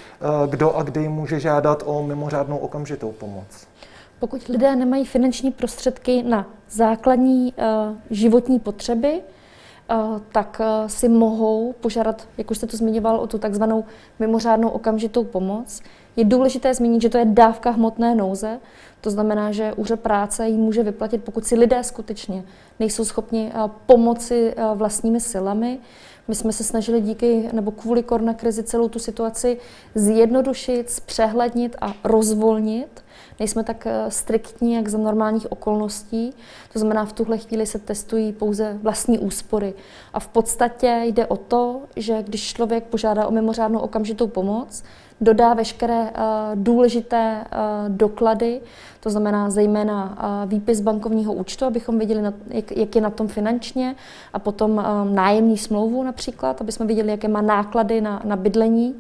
kdo 0.50 0.76
a 0.76 0.84
kdy 0.84 1.08
může 1.08 1.40
žádat 1.40 1.84
o 1.86 2.04
mimořádnou 2.04 2.58
okamžitou 2.58 3.12
pomoc? 3.12 3.68
Pokud 4.20 4.48
lidé 4.48 4.76
nemají 4.76 5.06
finanční 5.06 5.52
prostředky 5.52 6.24
na 6.24 6.48
základní 6.70 7.54
uh, 7.54 7.98
životní 8.10 8.60
potřeby, 8.60 9.22
tak 10.32 10.62
si 10.88 11.10
mohou 11.10 11.74
požádat, 11.82 12.28
jak 12.38 12.52
už 12.52 12.58
jste 12.58 12.68
to 12.68 12.78
zmiňoval, 12.78 13.20
o 13.20 13.28
tu 13.28 13.38
takzvanou 13.38 13.86
mimořádnou 14.20 14.70
okamžitou 14.70 15.24
pomoc. 15.24 15.82
Je 16.16 16.26
důležité 16.26 16.74
zmínit, 16.74 17.02
že 17.02 17.10
to 17.10 17.18
je 17.18 17.26
dávka 17.26 17.70
hmotné 17.70 18.16
nouze, 18.16 18.60
to 19.02 19.10
znamená, 19.10 19.52
že 19.52 19.74
úřad 19.74 20.00
práce 20.00 20.48
ji 20.48 20.58
může 20.58 20.84
vyplatit, 20.84 21.24
pokud 21.24 21.46
si 21.46 21.56
lidé 21.56 21.84
skutečně 21.84 22.44
nejsou 22.80 23.06
schopni 23.06 23.52
pomoci 23.86 24.56
vlastními 24.76 25.20
silami. 25.20 25.80
My 26.28 26.36
jsme 26.36 26.54
se 26.54 26.64
snažili 26.64 27.02
díky 27.02 27.50
nebo 27.54 27.72
kvůli 27.72 28.04
koronakrizi 28.04 28.64
celou 28.64 28.90
tu 28.90 29.00
situaci 29.00 29.58
zjednodušit, 29.96 30.90
zpřehlednit 30.90 31.76
a 31.82 31.94
rozvolnit. 32.04 33.04
Nejsme 33.40 33.64
tak 33.64 33.88
eh, 33.88 34.12
striktní, 34.12 34.74
jak 34.74 34.88
za 34.88 34.98
normálních 34.98 35.52
okolností. 35.52 36.34
To 36.74 36.80
znamená, 36.80 37.06
v 37.06 37.14
tuhle 37.14 37.38
chvíli 37.38 37.66
se 37.66 37.80
testují 37.80 38.34
pouze 38.34 38.80
vlastní 38.82 39.20
úspory. 39.20 39.74
A 40.14 40.20
v 40.20 40.28
podstatě 40.28 41.02
jde 41.04 41.26
o 41.26 41.38
to, 41.38 41.82
že 41.96 42.24
když 42.24 42.54
člověk 42.54 42.84
požádá 42.84 43.28
o 43.28 43.32
mimořádnou 43.32 43.80
okamžitou 43.80 44.28
pomoc, 44.28 44.84
dodá 45.22 45.54
veškeré 45.54 46.02
uh, 46.02 46.10
důležité 46.56 47.44
uh, 47.46 47.96
doklady, 47.96 48.62
to 49.00 49.10
znamená 49.10 49.50
zejména 49.50 50.18
uh, 50.44 50.50
výpis 50.50 50.82
bankovního 50.82 51.34
účtu, 51.34 51.66
abychom 51.66 52.00
viděli, 52.00 52.22
na, 52.22 52.34
jak, 52.48 52.72
jak 52.72 52.96
je 52.96 53.02
na 53.02 53.10
tom 53.10 53.28
finančně, 53.28 53.96
a 54.34 54.40
potom 54.40 54.84
nájemní 55.14 55.58
smlouvu 55.58 56.04
například, 56.04 56.62
aby 56.62 56.72
jsme 56.72 56.86
viděli, 56.86 57.10
jaké 57.10 57.28
má 57.28 57.42
náklady 57.42 58.02
na, 58.02 58.22
na 58.24 58.36
bydlení. 58.36 58.96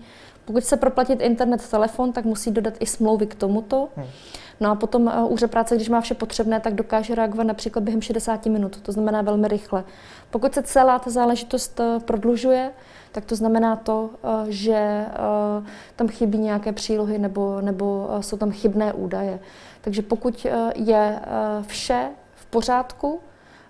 Pokud 0.48 0.63
se 0.63 0.77
proplatit 0.77 1.22
internet, 1.22 1.70
telefon, 1.70 2.12
tak 2.12 2.25
musí 2.25 2.51
dodat 2.51 2.74
i 2.80 2.86
smlouvy 2.86 3.27
k 3.27 3.36
tomuto. 3.36 3.89
Hmm. 3.96 4.06
No 4.60 4.72
a 4.72 4.75
potom 4.75 5.06
uh, 5.06 5.32
úřad 5.32 5.51
práce, 5.51 5.75
když 5.75 5.89
má 5.89 6.01
vše 6.01 6.13
potřebné, 6.13 6.60
tak 6.60 6.75
dokáže 6.75 7.16
reagovat 7.16 7.44
například 7.44 7.82
během 7.84 8.01
60 8.01 8.46
minut, 8.46 8.82
to 8.82 8.92
znamená 8.92 9.22
velmi 9.22 9.48
rychle. 9.48 9.84
Pokud 10.30 10.54
se 10.54 10.63
celá 10.63 11.00
ta 11.00 11.10
záležitost 11.10 11.80
uh, 11.80 12.00
prodlužuje, 12.00 12.72
tak 13.12 13.25
to 13.25 13.36
znamená 13.36 13.75
to, 13.75 14.10
uh, 14.22 14.30
že 14.50 15.06
tam 15.96 16.08
chybí 16.08 16.38
nějaké 16.38 16.74
přílohy 16.74 17.18
nebo, 17.18 17.62
nebo 17.62 18.10
jsou 18.22 18.38
tam 18.38 18.51
chybné 18.51 18.94
údaje. 18.94 19.39
Takže 19.82 20.01
pokud 20.01 20.46
je 20.75 21.20
vše 21.68 22.10
v 22.36 22.46
pořádku, 22.46 23.20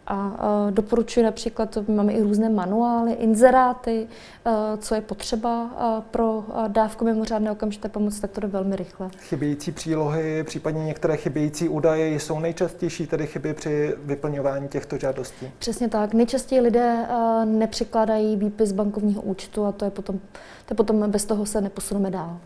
a 0.08 0.28
uh, 0.28 0.72
doporučuji 0.72 1.24
například, 1.24 1.78
máme 1.88 2.14
i 2.14 2.22
různé 2.22 2.50
manuály, 2.50 3.14
inzeráty, 3.14 4.08
uh, 4.46 4.54
co 4.80 4.96
je 4.96 5.02
potřeba 5.02 5.64
uh, 5.64 6.04
pro 6.12 6.34
uh, 6.34 6.68
dávku 6.68 7.06
mimořádné 7.06 7.52
okamžité 7.52 7.90
pomoci, 7.90 8.22
tak 8.22 8.32
to 8.32 8.42
jde 8.42 8.48
velmi 8.48 8.76
rychle. 8.76 9.10
Chybějící 9.20 9.72
přílohy, 9.72 10.44
případně 10.44 10.86
některé 10.86 11.18
chybějící 11.18 11.70
údaje 11.70 12.20
jsou 12.20 12.40
nejčastější 12.40 13.08
tedy 13.08 13.28
chyby 13.28 13.54
při 13.54 13.96
vyplňování 14.04 14.68
těchto 14.68 14.98
žádostí? 14.98 15.52
Přesně 15.60 15.90
tak. 15.90 16.14
Nejčastěji 16.14 16.62
lidé 16.62 17.06
nepřekládají 17.46 18.36
výpis 18.36 18.72
bankovního 18.72 19.22
účtu 19.22 19.66
a 19.66 19.72
to 19.72 19.86
je 19.86 19.92
potom, 19.92 20.20
to 20.66 20.72
je 20.72 20.76
potom 20.76 21.12
bez 21.12 21.26
toho 21.26 21.46
se 21.46 21.62
neposuneme 21.62 22.12
dál. 22.12 22.38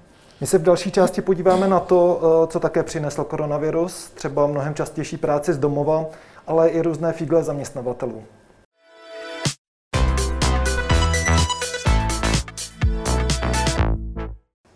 My 0.42 0.48
se 0.48 0.58
v 0.58 0.64
další 0.64 0.92
části 0.92 1.22
podíváme 1.22 1.68
na 1.68 1.80
to, 1.80 2.22
co 2.48 2.60
také 2.60 2.84
přinesl 2.84 3.24
koronavirus, 3.24 4.10
třeba 4.10 4.48
mnohem 4.48 4.74
častější 4.74 5.18
práci 5.18 5.54
z 5.54 5.58
domova, 5.58 6.06
ale 6.48 6.70
i 6.70 6.82
různé 6.82 7.14
fígle 7.14 7.44
zaměstnavatelů. 7.44 8.24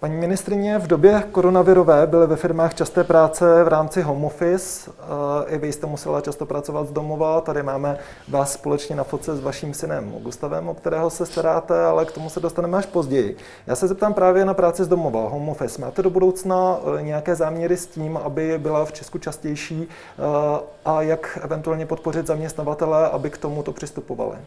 Paní 0.06 0.18
ministrině, 0.18 0.80
v 0.80 0.88
době 0.88 1.24
koronavirové 1.32 2.08
byly 2.08 2.28
ve 2.28 2.36
firmách 2.36 2.74
časté 2.74 3.04
práce 3.04 3.64
v 3.64 3.68
rámci 3.68 4.02
home 4.02 4.26
office. 4.26 4.92
Eh, 4.92 5.56
I 5.56 5.58
vy 5.58 5.72
jste 5.72 5.88
musela 5.88 6.22
často 6.22 6.46
pracovat 6.46 6.88
z 6.88 6.92
domova. 6.92 7.42
Tady 7.42 7.64
máme 7.64 7.98
vás 8.28 8.54
společně 8.54 8.96
na 8.96 9.04
fotce 9.04 9.36
s 9.36 9.42
vaším 9.42 9.74
synem 9.74 10.12
Gustavem, 10.12 10.70
o 10.70 10.74
kterého 10.74 11.10
se 11.10 11.26
staráte, 11.26 11.86
ale 11.86 12.06
k 12.06 12.12
tomu 12.12 12.30
se 12.30 12.40
dostaneme 12.40 12.78
až 12.78 12.86
později. 12.86 13.38
Já 13.68 13.76
se 13.76 13.88
zeptám 13.88 14.14
právě 14.14 14.46
na 14.46 14.54
práci 14.54 14.84
z 14.84 14.88
domova, 14.88 15.30
home 15.30 15.50
office. 15.50 15.82
Máte 15.82 16.02
do 16.02 16.10
budoucna 16.10 16.80
eh, 17.00 17.04
nějaké 17.04 17.36
záměry 17.36 17.78
s 17.78 17.88
tím, 17.88 18.18
aby 18.18 18.58
byla 18.58 18.86
v 18.86 18.92
Česku 18.92 19.18
častější 19.18 19.88
eh, 19.88 20.60
a 20.86 21.02
jak 21.02 21.40
eventuálně 21.42 21.86
podpořit 21.86 22.28
zaměstnavatele, 22.28 23.10
aby 23.10 23.30
k 23.30 23.38
tomuto 23.38 23.72
přistupovali? 23.72 24.38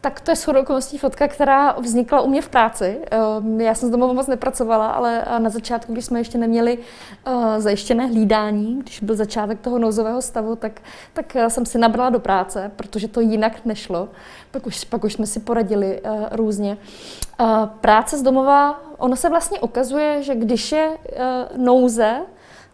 Tak 0.00 0.20
to 0.20 0.30
je 0.30 0.36
shodou 0.36 0.64
fotka, 0.98 1.28
která 1.28 1.72
vznikla 1.72 2.20
u 2.20 2.28
mě 2.28 2.42
v 2.42 2.48
práci. 2.48 2.98
Ehm, 3.10 3.60
já 3.60 3.74
jsem 3.74 3.88
z 3.88 3.92
domova 3.92 4.12
moc 4.12 4.26
nepracovala, 4.26 4.90
ale 4.90 5.24
na 5.38 5.50
začátku, 5.50 5.92
když 5.92 6.04
jsme 6.04 6.20
ještě 6.20 6.38
neměli 6.38 6.78
eh, 7.26 7.60
zajištěné 7.60 8.06
hlídání, 8.06 8.78
když 8.82 9.00
byl 9.00 9.16
začátek 9.16 9.60
toho 9.60 9.78
nouzového 9.78 10.22
stavu, 10.22 10.56
tak, 10.56 10.80
tak 11.12 11.36
eh, 11.36 11.50
jsem 11.50 11.66
si 11.66 11.78
nabrala 11.78 12.10
do 12.10 12.20
práce, 12.20 12.70
protože 12.76 13.08
to 13.08 13.20
jinak 13.20 13.64
nešlo. 13.64 14.08
Pak 14.50 14.66
už, 14.66 14.84
pak 14.84 15.04
už 15.04 15.12
jsme 15.12 15.26
si 15.26 15.40
poradili 15.40 16.00
různě. 16.30 16.76
Práce 17.80 18.18
z 18.18 18.22
domova, 18.22 18.80
ono 18.98 19.16
se 19.16 19.28
vlastně 19.28 19.60
ukazuje, 19.60 20.22
že 20.22 20.34
když 20.34 20.72
je 20.72 20.98
nouze, 21.56 22.16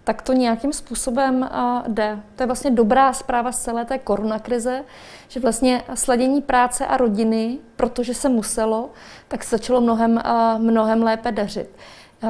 tak 0.04 0.22
to 0.22 0.32
nějakým 0.32 0.72
způsobem 0.72 1.50
jde. 1.88 2.18
To 2.36 2.42
je 2.42 2.46
vlastně 2.46 2.70
dobrá 2.70 3.12
zpráva 3.12 3.52
z 3.52 3.62
celé 3.62 3.84
té 3.84 3.98
koronakrize, 3.98 4.84
že 5.28 5.40
vlastně 5.40 5.82
sladění 5.94 6.42
práce 6.42 6.86
a 6.86 6.96
rodiny, 6.96 7.58
protože 7.76 8.14
se 8.14 8.28
muselo, 8.28 8.90
tak 9.28 9.44
se 9.44 9.56
začalo 9.56 9.80
mnohem, 9.80 10.20
mnohem 10.58 11.02
lépe 11.02 11.32
dařit. 11.32 11.70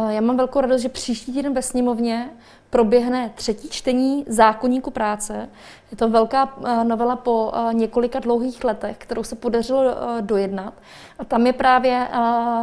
Já 0.08 0.20
mám 0.20 0.36
velkou 0.36 0.60
radost, 0.60 0.80
že 0.80 0.88
příští 0.88 1.32
týden 1.32 1.54
ve 1.54 1.62
sněmovně 1.62 2.30
proběhne 2.74 3.30
třetí 3.34 3.68
čtení 3.68 4.24
zákonníku 4.28 4.90
práce. 4.90 5.48
Je 5.90 5.96
to 5.96 6.08
velká 6.08 6.54
novela 6.82 7.16
po 7.16 7.52
několika 7.72 8.18
dlouhých 8.18 8.64
letech, 8.64 8.96
kterou 8.98 9.22
se 9.22 9.36
podařilo 9.36 9.82
dojednat. 10.20 10.74
A 11.18 11.24
tam 11.24 11.46
je 11.46 11.52
právě 11.52 12.08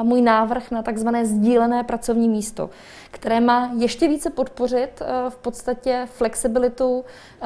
můj 0.03 0.21
návrh 0.21 0.71
na 0.71 0.81
takzvané 0.83 1.25
sdílené 1.25 1.83
pracovní 1.83 2.29
místo, 2.29 2.69
které 3.11 3.39
má 3.39 3.71
ještě 3.77 4.07
více 4.07 4.29
podpořit 4.29 5.01
v 5.29 5.37
podstatě 5.37 6.07
flexibilitu 6.11 7.05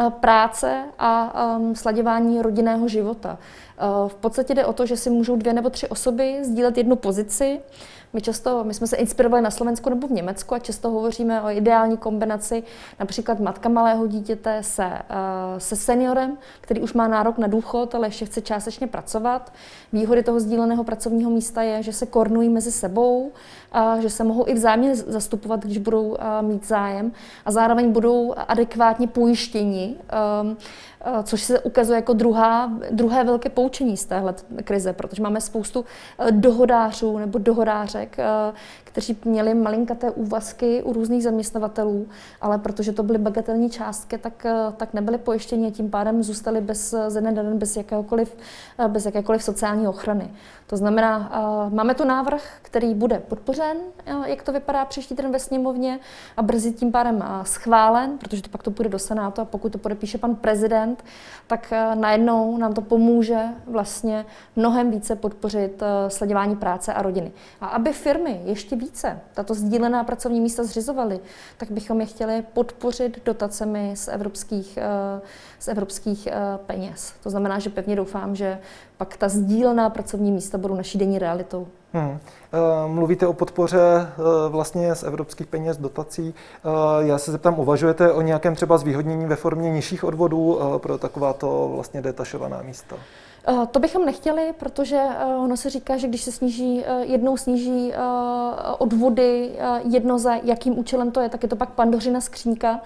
práce 0.10 0.84
a 1.00 1.34
sladěvání 1.74 2.42
rodinného 2.42 2.88
života. 2.88 3.38
V 4.08 4.16
podstatě 4.16 4.54
jde 4.54 4.66
o 4.66 4.74
to, 4.74 4.86
že 4.86 4.98
si 4.98 5.10
můžou 5.10 5.36
dvě 5.36 5.54
nebo 5.54 5.70
tři 5.70 5.88
osoby 5.88 6.40
sdílet 6.42 6.78
jednu 6.78 6.96
pozici, 6.96 7.60
my 8.16 8.22
často, 8.22 8.64
my 8.64 8.74
jsme 8.74 8.88
se 8.88 8.96
inspirovali 8.96 9.42
na 9.42 9.52
Slovensku 9.52 9.90
nebo 9.90 10.08
v 10.08 10.12
Německu 10.12 10.56
a 10.56 10.60
často 10.60 10.90
hovoříme 10.90 11.42
o 11.42 11.50
ideální 11.50 11.98
kombinaci 11.98 12.64
například 13.00 13.40
matka 13.40 13.70
malého 13.70 14.08
dítěte 14.08 14.64
se, 14.64 14.86
uh, 14.86 14.92
se 15.58 15.76
seniorem, 15.76 16.38
který 16.62 16.82
už 16.82 16.94
má 16.94 17.08
nárok 17.08 17.38
na 17.38 17.48
důchod, 17.48 17.96
ale 17.96 18.08
ještě 18.08 18.26
chce 18.26 18.42
částečně 18.42 18.88
pracovat. 18.88 19.54
Výhody 19.94 20.24
toho 20.24 20.40
sdíleného 20.40 20.84
pracovního 20.84 21.32
místa 21.32 21.62
je, 21.62 21.84
že 21.84 21.94
se 21.94 22.06
kornují 22.06 22.50
mezi 22.50 22.72
sebou, 22.72 23.32
a 23.72 24.00
že 24.00 24.10
se 24.10 24.24
mohou 24.24 24.48
i 24.48 24.54
vzájemně 24.54 24.96
zastupovat, 24.96 25.64
když 25.64 25.78
budou 25.78 26.08
uh, 26.08 26.18
mít 26.42 26.68
zájem 26.68 27.12
a 27.46 27.52
zároveň 27.52 27.92
budou 27.92 28.34
adekvátně 28.48 29.08
pojištěni. 29.08 29.96
Um, 30.42 30.58
Eh, 31.08 31.24
což 31.24 31.44
se 31.44 31.60
ukazuje 31.60 31.96
jako 31.96 32.14
druhá, 32.14 32.72
druhé 32.92 33.24
velké 33.24 33.50
poučení 33.50 33.98
z 33.98 34.06
téhle 34.06 34.36
krize, 34.64 34.94
protože 34.94 35.24
máme 35.24 35.42
spoustu 35.42 35.86
eh, 36.20 36.32
dohodářů 36.32 37.18
nebo 37.18 37.40
dohodářek, 37.40 38.05
eh, 38.18 38.54
kteří 38.96 39.18
měli 39.25 39.54
malinkaté 39.54 40.12
úvazky 40.12 40.84
u 40.84 40.94
různých 40.94 41.24
zaměstnavatelů, 41.24 42.08
ale 42.42 42.58
protože 42.58 42.92
to 42.92 43.04
byly 43.04 43.18
bagatelní 43.18 43.70
částky, 43.70 44.18
tak, 44.18 44.46
tak 44.78 44.94
nebyly 44.94 45.18
pojištěni 45.18 45.68
a 45.68 45.72
tím 45.72 45.90
pádem 45.90 46.24
zůstali 46.24 46.62
bez, 46.62 46.96
ze 47.08 47.22
dne 47.22 47.32
den 47.32 47.58
bez 47.58 47.78
jakéhokoliv, 47.78 48.38
bez 48.88 49.06
jakékoliv 49.06 49.44
sociální 49.44 49.88
ochrany. 49.88 50.32
To 50.68 50.78
znamená, 50.78 51.32
máme 51.74 51.96
tu 51.96 52.06
návrh, 52.06 52.44
který 52.62 52.94
bude 52.94 53.20
podpořen, 53.20 53.78
jak 54.25 54.44
to 54.44 54.52
vypadá 54.52 54.86
příští 54.86 55.16
týden 55.16 55.32
ve 55.32 55.40
sněmovně 55.40 56.00
a 56.38 56.42
brzy 56.42 56.72
tím 56.72 56.92
pádem 56.92 57.24
schválen, 57.44 58.18
protože 58.18 58.42
to 58.42 58.50
pak 58.50 58.64
to 58.64 58.72
půjde 58.72 58.90
do 58.90 59.00
Senátu 59.00 59.42
a 59.42 59.46
pokud 59.46 59.72
to 59.72 59.78
podepíše 59.78 60.18
pan 60.18 60.36
prezident, 60.36 61.04
tak 61.48 61.74
najednou 61.94 62.58
nám 62.58 62.74
to 62.74 62.82
pomůže 62.82 63.42
vlastně 63.68 64.25
mnohem 64.56 64.92
více 64.92 65.16
podpořit 65.16 65.84
sledování 66.08 66.56
práce 66.56 66.94
a 66.94 67.02
rodiny. 67.02 67.32
A 67.62 67.68
aby 67.68 67.94
firmy 67.94 68.42
ještě 68.46 68.75
více 68.86 69.20
tato 69.34 69.54
sdílená 69.54 70.04
pracovní 70.04 70.42
místa 70.42 70.63
zřizovaly, 70.63 71.20
tak 71.58 71.72
bychom 71.72 72.01
je 72.01 72.06
chtěli 72.06 72.44
podpořit 72.54 73.25
dotacemi 73.25 73.92
z 73.96 74.08
evropských, 74.08 74.80
z 75.60 75.68
evropských 75.68 76.27
peněz. 76.65 77.13
To 77.24 77.30
znamená, 77.30 77.60
že 77.60 77.70
pevně 77.70 77.96
doufám, 77.96 78.36
že 78.36 78.60
pak 78.98 79.18
ta 79.18 79.30
sdílená 79.30 79.89
pracovní 79.89 80.32
místa 80.32 80.58
budou 80.58 80.75
naší 80.75 80.98
denní 80.98 81.20
realitou. 81.20 81.68
Hmm. 81.94 82.20
Mluvíte 82.88 83.27
o 83.27 83.34
podpoře 83.34 84.08
vlastně 84.50 84.96
z 84.96 85.04
evropských 85.04 85.48
peněz, 85.48 85.77
dotací. 85.77 86.34
Já 87.00 87.18
se 87.18 87.32
zeptám, 87.32 87.60
uvažujete 87.60 88.12
o 88.12 88.22
nějakém 88.22 88.56
třeba 88.56 88.77
zvýhodnění 88.77 89.25
ve 89.25 89.36
formě 89.36 89.70
nižších 89.70 90.04
odvodů 90.04 90.60
pro 90.77 90.98
takováto 90.98 91.72
vlastně 91.75 92.01
detašovaná 92.01 92.62
místa? 92.62 92.96
Eh, 93.48 93.68
to 93.72 93.80
bychom 93.80 94.06
nechtěli, 94.06 94.54
protože 94.58 95.02
eh, 95.10 95.25
ono 95.25 95.58
se 95.58 95.70
říká, 95.70 95.98
že 95.98 96.08
když 96.08 96.22
se 96.22 96.32
sníží, 96.32 96.84
eh, 96.86 97.06
jednou 97.06 97.38
sníží 97.38 97.94
odvody 98.78 99.52
jedno 99.84 100.20
za 100.20 100.36
jakým 100.36 100.80
účelem 100.80 101.12
to 101.12 101.20
je, 101.22 101.30
tak 101.30 101.44
je 101.44 101.50
to 101.50 101.56
pak 101.56 101.70
pandořina 101.70 102.22
skřínka. 102.22 102.82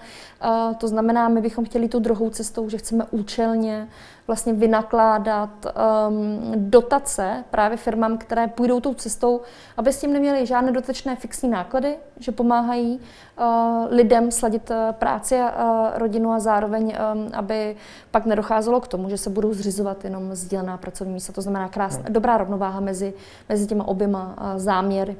To 0.78 0.88
znamená, 0.88 1.28
my 1.28 1.40
bychom 1.40 1.64
chtěli 1.64 1.88
tu 1.88 1.98
druhou 1.98 2.30
cestou, 2.30 2.68
že 2.68 2.78
chceme 2.78 3.04
účelně 3.10 3.88
vlastně 4.30 4.52
vynakládat 4.52 5.50
um, 5.66 6.52
dotace 6.56 7.44
právě 7.50 7.76
firmám, 7.76 8.18
které 8.18 8.46
půjdou 8.46 8.80
tou 8.80 8.94
cestou, 8.94 9.40
aby 9.76 9.92
s 9.92 10.00
tím 10.00 10.12
neměli 10.12 10.46
žádné 10.46 10.72
dotečné 10.72 11.16
fixní 11.16 11.50
náklady, 11.50 11.96
že 12.18 12.32
pomáhají 12.32 13.00
uh, 13.00 13.44
lidem 13.90 14.30
sladit 14.30 14.70
uh, 14.70 14.76
práci 14.92 15.40
a 15.40 15.50
uh, 15.50 15.98
rodinu 15.98 16.30
a 16.32 16.38
zároveň, 16.38 16.84
um, 16.84 17.30
aby 17.32 17.76
pak 18.10 18.26
nedocházelo 18.26 18.80
k 18.80 18.88
tomu, 18.88 19.10
že 19.10 19.18
se 19.18 19.30
budou 19.30 19.52
zřizovat 19.52 20.04
jenom 20.04 20.34
sdílená 20.34 20.76
pracovní 20.76 21.14
místa. 21.14 21.32
To 21.32 21.42
znamená 21.42 21.68
krásná, 21.68 22.02
no. 22.06 22.14
dobrá 22.14 22.38
rovnováha 22.38 22.80
mezi, 22.80 23.14
mezi 23.48 23.66
těma 23.66 23.88
oběma 23.88 24.34
uh, 24.40 24.58
záměry. 24.58 25.16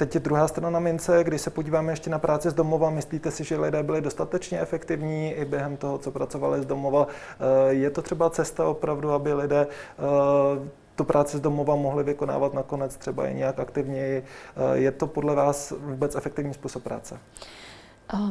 Teď 0.00 0.14
je 0.14 0.20
druhá 0.20 0.48
strana 0.48 0.80
mince, 0.80 1.24
když 1.24 1.40
se 1.40 1.50
podíváme 1.50 1.92
ještě 1.92 2.10
na 2.10 2.18
práci 2.18 2.50
z 2.50 2.54
domova, 2.54 2.90
myslíte 2.90 3.30
si, 3.30 3.44
že 3.44 3.56
lidé 3.56 3.82
byli 3.82 4.00
dostatečně 4.00 4.60
efektivní 4.60 5.32
i 5.32 5.44
během 5.44 5.76
toho, 5.76 5.98
co 5.98 6.10
pracovali 6.10 6.62
z 6.62 6.66
domova? 6.66 7.06
Eh, 7.08 7.72
je 7.72 7.90
to 7.90 8.02
třeba 8.02 8.30
cesta 8.30 8.66
opravdu, 8.66 9.10
aby 9.10 9.32
lidé 9.32 9.66
eh, 9.66 10.68
tu 10.96 11.04
práci 11.04 11.36
z 11.36 11.40
domova 11.40 11.76
mohli 11.76 12.04
vykonávat 12.04 12.54
nakonec 12.54 12.96
třeba 12.96 13.26
i 13.26 13.34
nějak 13.34 13.58
aktivněji? 13.58 14.24
Eh, 14.24 14.78
je 14.78 14.90
to 14.90 15.06
podle 15.06 15.34
vás 15.34 15.72
vůbec 15.78 16.16
efektivní 16.16 16.54
způsob 16.54 16.82
práce? 16.82 17.18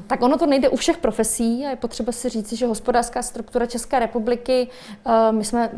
Tak 0.08 0.22
ono 0.22 0.38
to 0.38 0.46
nejde 0.46 0.70
u 0.70 0.76
všech 0.76 0.98
profesí 0.98 1.66
a 1.66 1.70
je 1.70 1.76
potřeba 1.76 2.12
si 2.12 2.30
říct, 2.30 2.54
že 2.54 2.68
hospodářská 2.68 3.22
struktura 3.22 3.66
České 3.66 4.00
republiky, 4.00 4.68
eh, 5.06 5.32
my 5.32 5.46
jsme 5.46 5.70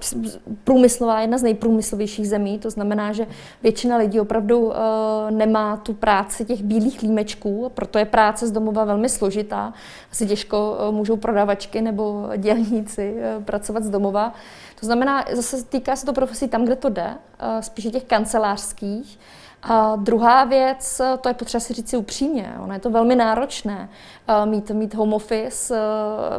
průmyslová, 0.64 1.22
jedna 1.22 1.38
z 1.38 1.44
nejprůmyslovějších 1.44 2.30
zemí, 2.30 2.60
to 2.60 2.70
znamená, 2.70 3.14
že 3.14 3.28
většina 3.64 3.98
lidí 3.98 4.20
opravdu 4.20 4.74
eh, 4.74 5.32
nemá 5.32 5.78
tu 5.78 5.94
práci 5.94 6.46
těch 6.46 6.64
bílých 6.64 7.02
límečků, 7.02 7.72
proto 7.74 8.00
je 8.00 8.06
práce 8.06 8.48
z 8.48 8.52
domova 8.52 8.86
velmi 8.86 9.10
složitá. 9.10 9.74
Asi 10.12 10.26
těžko 10.26 10.78
eh, 10.80 10.92
můžou 10.92 11.18
prodavačky 11.18 11.82
nebo 11.82 12.30
dělníci 12.38 13.16
pracovat 13.46 13.84
z 13.84 13.90
domova. 13.90 14.34
To 14.80 14.86
znamená, 14.86 15.26
zase 15.34 15.64
týká 15.64 15.96
se 15.96 16.06
to 16.06 16.14
profesí 16.14 16.48
tam, 16.48 16.66
kde 16.66 16.76
to 16.76 16.90
jde, 16.90 17.14
spíše 17.62 17.92
těch 17.92 18.04
kancelářských. 18.04 19.20
A 19.64 19.96
druhá 19.96 20.44
věc, 20.44 21.02
to 21.22 21.30
je 21.30 21.34
potřeba 21.34 21.60
si 21.60 21.74
říct 21.74 21.90
si 21.90 21.98
upřímně, 21.98 22.54
ono 22.64 22.74
je 22.74 22.80
to 22.80 22.90
velmi 22.90 23.16
náročné 23.16 23.90
eh, 24.28 24.46
mít, 24.46 24.72
mít 24.72 24.94
home 24.94 25.14
office, 25.14 25.76
eh, 25.76 25.80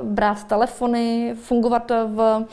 brát 0.02 0.44
telefony, 0.44 1.34
fungovat 1.40 1.90
v, 1.90 2.46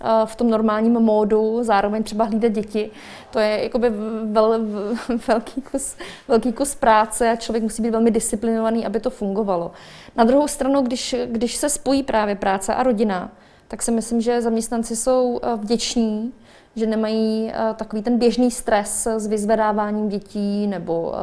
eh, 0.00 0.26
v 0.26 0.36
tom 0.36 0.50
normálním 0.50 0.92
módu, 0.92 1.58
zároveň 1.62 2.02
třeba 2.02 2.24
hlídat 2.24 2.52
děti. 2.52 2.90
To 3.30 3.38
je 3.38 3.62
jakoby 3.62 3.90
vel, 4.24 4.60
velký, 5.28 5.62
kus, 5.62 5.96
velký 6.28 6.52
kus 6.52 6.74
práce 6.74 7.30
a 7.30 7.36
člověk 7.36 7.62
musí 7.62 7.82
být 7.82 7.90
velmi 7.90 8.10
disciplinovaný, 8.10 8.86
aby 8.86 9.00
to 9.00 9.10
fungovalo. 9.10 9.72
Na 10.16 10.24
druhou 10.24 10.48
stranu, 10.48 10.82
když, 10.82 11.14
když 11.26 11.56
se 11.56 11.68
spojí 11.68 12.02
právě 12.02 12.34
práce 12.34 12.74
a 12.74 12.82
rodina, 12.82 13.30
tak 13.68 13.82
si 13.82 13.90
myslím, 13.90 14.20
že 14.20 14.42
zaměstnanci 14.42 14.96
jsou 14.96 15.40
vděční 15.56 16.32
že 16.76 16.86
nemají 16.86 17.44
uh, 17.44 17.76
takový 17.76 18.02
ten 18.02 18.18
běžný 18.18 18.50
stres 18.50 19.06
s 19.06 19.26
vyzvedáváním 19.26 20.08
dětí, 20.08 20.66
nebo 20.66 21.02
uh, 21.02 21.14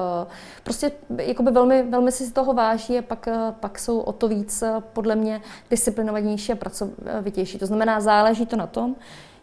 prostě 0.63 0.92
jakoby 1.18 1.51
velmi, 1.51 1.84
velmi 1.84 2.12
si 2.12 2.25
z 2.25 2.32
toho 2.32 2.54
váží 2.54 2.98
a 2.98 3.01
pak, 3.01 3.27
uh, 3.27 3.34
pak 3.51 3.80
jsou 3.80 4.00
o 4.00 4.12
to 4.12 4.27
víc 4.27 4.62
uh, 4.62 4.80
podle 4.80 5.16
mě 5.16 5.42
disciplinovanější 5.70 6.51
a 6.51 6.56
pracovitější. 6.56 7.60
To 7.60 7.66
znamená, 7.66 8.01
záleží 8.01 8.46
to 8.46 8.56
na 8.56 8.68
tom, 8.68 8.96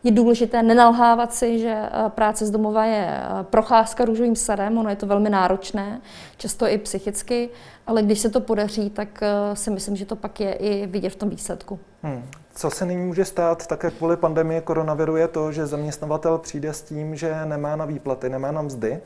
je 0.04 0.10
důležité 0.10 0.62
nenalhávat 0.62 1.34
si, 1.34 1.58
že 1.58 1.82
práce 2.08 2.46
z 2.46 2.50
domova 2.50 2.84
je 2.84 3.20
procházka 3.42 4.04
růžovým 4.04 4.36
sadem, 4.36 4.78
ono 4.78 4.90
je 4.90 4.96
to 4.96 5.06
velmi 5.06 5.30
náročné, 5.30 6.00
často 6.36 6.66
i 6.66 6.78
psychicky, 6.78 7.50
ale 7.86 8.02
když 8.02 8.18
se 8.18 8.30
to 8.30 8.40
podaří, 8.40 8.90
tak 8.90 9.22
si 9.54 9.70
myslím, 9.70 9.96
že 9.96 10.06
to 10.06 10.16
pak 10.16 10.40
je 10.40 10.52
i 10.52 10.86
vidět 10.86 11.08
v 11.08 11.16
tom 11.16 11.28
výsledku. 11.28 11.78
Hmm. 12.02 12.22
Co 12.54 12.70
se 12.70 12.86
nyní 12.86 13.02
může 13.02 13.24
stát 13.24 13.66
také 13.66 13.90
kvůli 13.90 14.16
pandemii 14.16 14.60
koronaviru 14.60 15.16
je 15.16 15.28
to, 15.28 15.52
že 15.52 15.66
zaměstnavatel 15.66 16.38
přijde 16.38 16.72
s 16.72 16.82
tím, 16.82 17.16
že 17.16 17.44
nemá 17.44 17.76
na 17.76 17.84
výplaty, 17.84 18.28
nemá 18.28 18.52
na 18.52 18.62
mzdy. 18.62 18.92
Eh, 18.92 19.00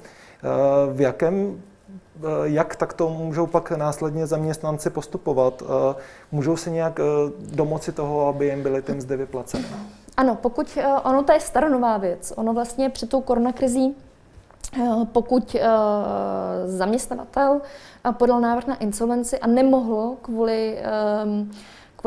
v 0.92 1.00
jakém 1.00 1.62
eh, 2.20 2.20
jak 2.42 2.76
takto 2.76 3.08
můžou 3.08 3.46
pak 3.46 3.70
následně 3.70 4.26
zaměstnanci 4.26 4.90
postupovat? 4.90 5.62
Eh, 5.62 5.94
můžou 6.32 6.56
si 6.56 6.70
nějak 6.70 7.00
domoci 7.50 7.92
toho, 7.92 8.28
aby 8.28 8.46
jim 8.46 8.62
byly 8.62 8.82
ty 8.82 8.92
mzdy 8.92 9.16
vyplaceny? 9.16 9.64
Ano, 10.16 10.34
pokud 10.34 10.78
ono 11.02 11.22
to 11.22 11.32
je 11.32 11.40
staronová 11.40 11.96
věc. 11.96 12.32
Ono 12.36 12.54
vlastně 12.54 12.90
před 12.90 13.10
tou 13.10 13.20
koronakrizí 13.20 13.96
pokud 15.12 15.56
zaměstnavatel 16.66 17.60
podal 18.12 18.40
návrh 18.40 18.66
na 18.66 18.74
insolvenci 18.74 19.38
a 19.38 19.46
nemohl 19.46 20.16
kvůli 20.22 20.78
ehm, 20.78 21.50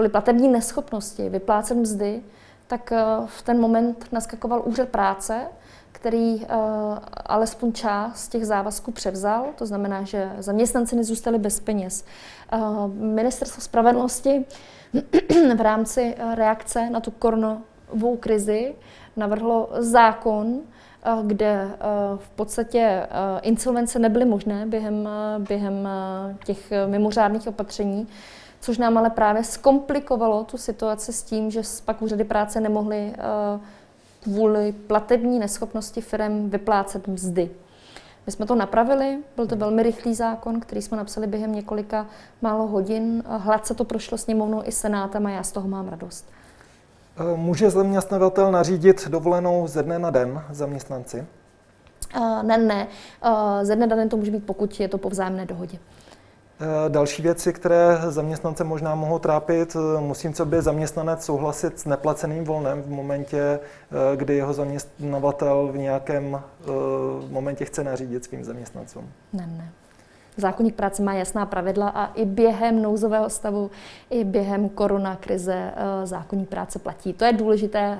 kvůli 0.02 0.10
platební 0.10 0.48
neschopnosti 0.48 1.30
vyplácet 1.30 1.78
mzdy, 1.78 2.22
tak 2.68 2.92
eh, 2.92 3.04
v 3.26 3.42
ten 3.42 3.60
moment 3.60 4.06
naskakoval 4.12 4.62
úřad 4.66 4.90
práce, 4.90 5.42
který 5.92 6.36
uh, 6.36 6.46
alespoň 7.26 7.74
část 7.74 8.28
těch 8.28 8.46
závazků 8.46 8.92
převzal, 8.92 9.46
to 9.58 9.66
znamená, 9.66 10.04
že 10.04 10.32
zaměstnanci 10.40 10.96
nezůstali 10.96 11.40
bez 11.40 11.60
peněz. 11.60 12.06
Uh, 12.54 12.88
Ministerstvo 12.94 13.62
spravedlnosti 13.62 14.46
v 15.58 15.62
rámci 15.62 16.16
reakce 16.36 16.90
na 16.90 17.00
tu 17.00 17.12
koronovou 17.12 18.18
krizi 18.20 18.76
navrhlo 19.16 19.70
zákon, 19.78 20.60
kde 21.24 21.68
v 22.18 22.30
podstatě 22.30 23.08
insolvence 23.42 24.00
nebyly 24.00 24.26
možné 24.26 24.66
během, 24.66 25.10
během 25.38 25.90
těch 26.46 26.72
mimořádných 26.88 27.48
opatření, 27.48 28.08
což 28.62 28.78
nám 28.78 28.98
ale 28.98 29.10
právě 29.10 29.44
zkomplikovalo 29.44 30.44
tu 30.44 30.58
situaci 30.58 31.14
s 31.14 31.24
tím, 31.24 31.52
že 31.52 31.62
pak 31.86 32.02
úřady 32.02 32.24
práce 32.24 32.62
nemohly 32.62 33.14
eh, 33.18 33.60
kvůli 34.24 34.72
platební 34.72 35.40
neschopnosti 35.40 36.02
firm 36.02 36.50
vyplácet 36.50 37.08
mzdy. 37.08 37.52
My 38.26 38.32
jsme 38.32 38.46
to 38.46 38.56
napravili, 38.56 39.18
byl 39.36 39.48
to 39.48 39.56
velmi 39.56 39.84
rychlý 39.84 40.16
zákon, 40.16 40.60
který 40.60 40.82
jsme 40.82 40.98
napsali 40.98 41.28
během 41.28 41.56
několika 41.56 42.08
málo 42.42 42.68
hodin. 42.68 43.24
Hladce 43.28 43.74
to 43.74 43.84
prošlo 43.84 44.18
sněmovnou 44.18 44.62
i 44.66 44.72
senátem 44.72 45.26
a 45.26 45.30
já 45.30 45.44
z 45.44 45.52
toho 45.52 45.68
mám 45.68 45.88
radost. 45.88 46.26
Eh, 47.18 47.38
může 47.38 47.70
zaměstnavatel 47.70 48.52
nařídit 48.52 49.08
dovolenou 49.08 49.68
ze 49.68 49.84
dne 49.84 50.00
na 50.00 50.10
den 50.10 50.42
zaměstnanci? 50.50 51.26
Uh, 52.18 52.44
ne, 52.44 52.58
ne. 52.58 52.88
Uh, 53.26 53.64
ze 53.64 53.76
dne 53.76 53.88
na 53.88 53.96
den 53.96 54.10
to 54.10 54.18
může 54.18 54.32
být, 54.32 54.46
pokud 54.46 54.80
je 54.80 54.88
to 54.88 54.98
po 54.98 55.10
vzájemné 55.10 55.46
dohodě. 55.46 55.80
Eh, 56.62 56.90
další 56.90 57.22
věci, 57.22 57.54
které 57.54 57.98
zaměstnance 58.10 58.64
možná 58.64 58.96
mohou 58.96 59.20
trápit, 59.20 59.76
eh, 59.76 60.02
musím 60.02 60.34
co 60.34 60.46
by 60.46 60.62
zaměstnanec 60.62 61.26
souhlasit 61.26 61.80
s 61.80 61.86
neplaceným 61.86 62.44
volnem 62.44 62.82
v 62.82 62.90
momentě, 62.90 63.40
eh, 63.42 64.18
kdy 64.18 64.36
jeho 64.36 64.54
zaměstnavatel 64.54 65.70
v 65.74 65.78
nějakém 65.78 66.42
momentě 67.30 67.66
chce 67.66 67.84
nařídit 67.84 68.24
svým 68.24 68.44
zaměstnancům. 68.44 69.10
Ne, 69.34 69.48
ne. 69.48 69.72
Zákonník 70.42 70.76
práce 70.76 71.04
má 71.04 71.14
jasná 71.14 71.46
pravidla 71.46 71.90
a 71.90 72.06
i 72.14 72.26
během 72.26 72.82
nouzového 72.82 73.30
stavu, 73.30 73.72
i 74.10 74.24
během 74.24 74.70
korona 74.70 75.16
krize 75.16 75.72
zákonník 76.04 76.50
práce 76.50 76.80
platí. 76.80 77.14
To 77.14 77.26
je 77.26 77.34
důležité, 77.34 77.98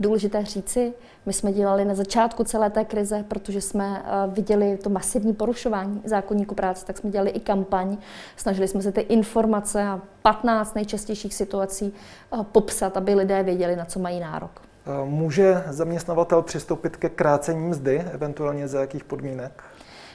důležité 0.00 0.44
říci. 0.44 0.92
My 1.26 1.32
jsme 1.32 1.52
dělali 1.52 1.84
na 1.84 1.94
začátku 1.94 2.44
celé 2.44 2.70
té 2.70 2.84
krize, 2.84 3.24
protože 3.28 3.60
jsme 3.60 4.02
eh, 4.04 4.30
viděli 4.30 4.76
to 4.76 4.90
masivní 4.90 5.32
porušování 5.32 6.02
zákonníku 6.04 6.54
práce, 6.54 6.86
tak 6.86 6.98
jsme 6.98 7.10
dělali 7.10 7.30
i 7.30 7.40
kampaň. 7.40 7.96
Snažili 8.36 8.68
jsme 8.68 8.82
se 8.82 8.92
ty 8.92 9.00
informace 9.00 9.82
a 9.82 10.00
15 10.22 10.74
nejčastějších 10.74 11.34
situací 11.34 11.94
eh, 12.32 12.36
popsat, 12.52 12.96
aby 12.96 13.14
lidé 13.14 13.42
věděli, 13.42 13.76
na 13.76 13.84
co 13.84 13.98
mají 14.00 14.20
nárok. 14.20 14.50
Eh, 14.86 15.04
může 15.04 15.64
zaměstnavatel 15.68 16.42
přistoupit 16.42 16.96
ke 16.96 17.08
krácení 17.08 17.68
mzdy, 17.68 18.04
eventuálně 18.12 18.68
za 18.68 18.80
jakých 18.80 19.04
podmínek? 19.04 19.62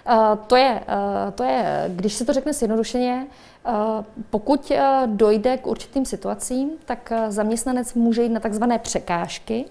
Uh, 0.08 0.36
to, 0.48 0.56
je, 0.56 0.82
uh, 0.88 1.32
to 1.32 1.44
je, 1.44 1.86
když 1.96 2.14
se 2.14 2.26
to 2.26 2.34
řekne 2.34 2.54
zjednodušeně, 2.54 3.28
uh, 3.68 3.74
pokud 4.30 4.72
dojde 5.06 5.58
k 5.58 5.68
určitým 5.68 6.06
situacím, 6.06 6.70
tak 6.86 7.14
zaměstnanec 7.30 7.94
může 7.94 8.24
jít 8.24 8.30
na 8.30 8.40
takzvané 8.40 8.80
překážky, 8.80 9.66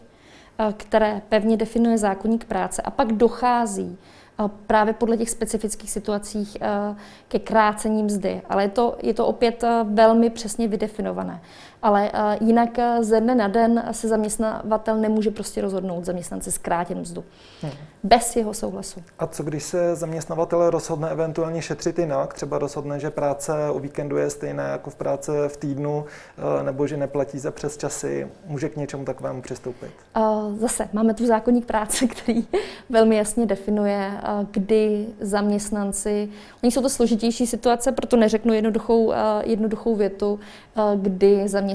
Eh, 0.60 0.74
které 0.76 1.22
pevně 1.28 1.56
definuje 1.56 1.98
zákonník 1.98 2.44
práce 2.44 2.82
a 2.82 2.90
pak 2.90 3.12
dochází 3.12 3.98
eh, 4.40 4.44
právě 4.66 4.94
podle 4.94 5.16
těch 5.16 5.30
specifických 5.30 5.90
situacích 5.90 6.56
eh, 6.60 6.96
ke 7.28 7.38
krácení 7.38 8.02
mzdy. 8.02 8.42
Ale 8.48 8.62
je 8.62 8.68
to, 8.68 8.96
je 9.02 9.14
to 9.14 9.26
opět 9.26 9.64
velmi 9.84 10.30
přesně 10.30 10.68
vydefinované. 10.68 11.40
Ale 11.82 12.10
jinak 12.40 12.70
ze 13.00 13.20
dne 13.20 13.34
na 13.34 13.48
den 13.48 13.84
se 13.92 14.08
zaměstnavatel 14.08 14.96
nemůže 14.96 15.30
prostě 15.30 15.60
rozhodnout 15.60 16.04
zaměstnanci 16.04 16.52
zkrátit 16.52 16.94
mzdu. 16.94 17.24
Hmm. 17.62 17.72
Bez 18.02 18.36
jeho 18.36 18.54
souhlasu. 18.54 19.02
A 19.18 19.26
co 19.26 19.42
když 19.42 19.62
se 19.62 19.96
zaměstnavatel 19.96 20.70
rozhodne 20.70 21.10
eventuálně 21.10 21.62
šetřit 21.62 21.98
jinak? 21.98 22.34
Třeba 22.34 22.58
rozhodne, 22.58 23.00
že 23.00 23.10
práce 23.10 23.70
o 23.70 23.78
víkendu 23.78 24.16
je 24.16 24.30
stejná 24.30 24.68
jako 24.68 24.90
v 24.90 24.94
práce 24.94 25.48
v 25.48 25.56
týdnu, 25.56 26.04
nebo 26.62 26.86
že 26.86 26.96
neplatí 26.96 27.38
za 27.38 27.50
přes 27.50 27.76
časy. 27.76 28.28
Může 28.46 28.68
k 28.68 28.76
něčemu 28.76 29.04
takovému 29.04 29.42
přistoupit? 29.42 29.90
Zase 30.58 30.88
máme 30.92 31.14
tu 31.14 31.26
zákonník 31.26 31.66
práce, 31.66 32.06
který 32.06 32.46
velmi 32.90 33.16
jasně 33.16 33.46
definuje 33.46 34.20
kdy 34.50 35.06
zaměstnanci, 35.20 36.28
oni 36.62 36.72
jsou 36.72 36.82
to 36.82 36.88
složitější 36.88 37.46
situace, 37.46 37.92
proto 37.92 38.16
neřeknu 38.16 38.52
jednoduchou, 38.52 39.12
jednoduchou 39.44 39.96
větu, 39.96 40.40
kdy 40.96 41.48
zaměstnanci 41.48 41.69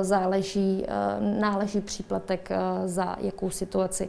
záleží, 0.00 0.86
náleží 1.40 1.80
příplatek 1.80 2.48
za 2.84 3.16
jakou 3.20 3.50
situaci. 3.50 4.08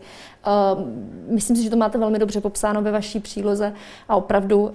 Myslím 1.28 1.58
si, 1.58 1.64
že 1.64 1.70
to 1.70 1.76
máte 1.76 1.98
velmi 1.98 2.20
dobře 2.20 2.42
popsáno 2.42 2.82
ve 2.82 2.92
vaší 2.92 3.20
příloze 3.20 3.74
a 4.10 4.16
opravdu 4.16 4.74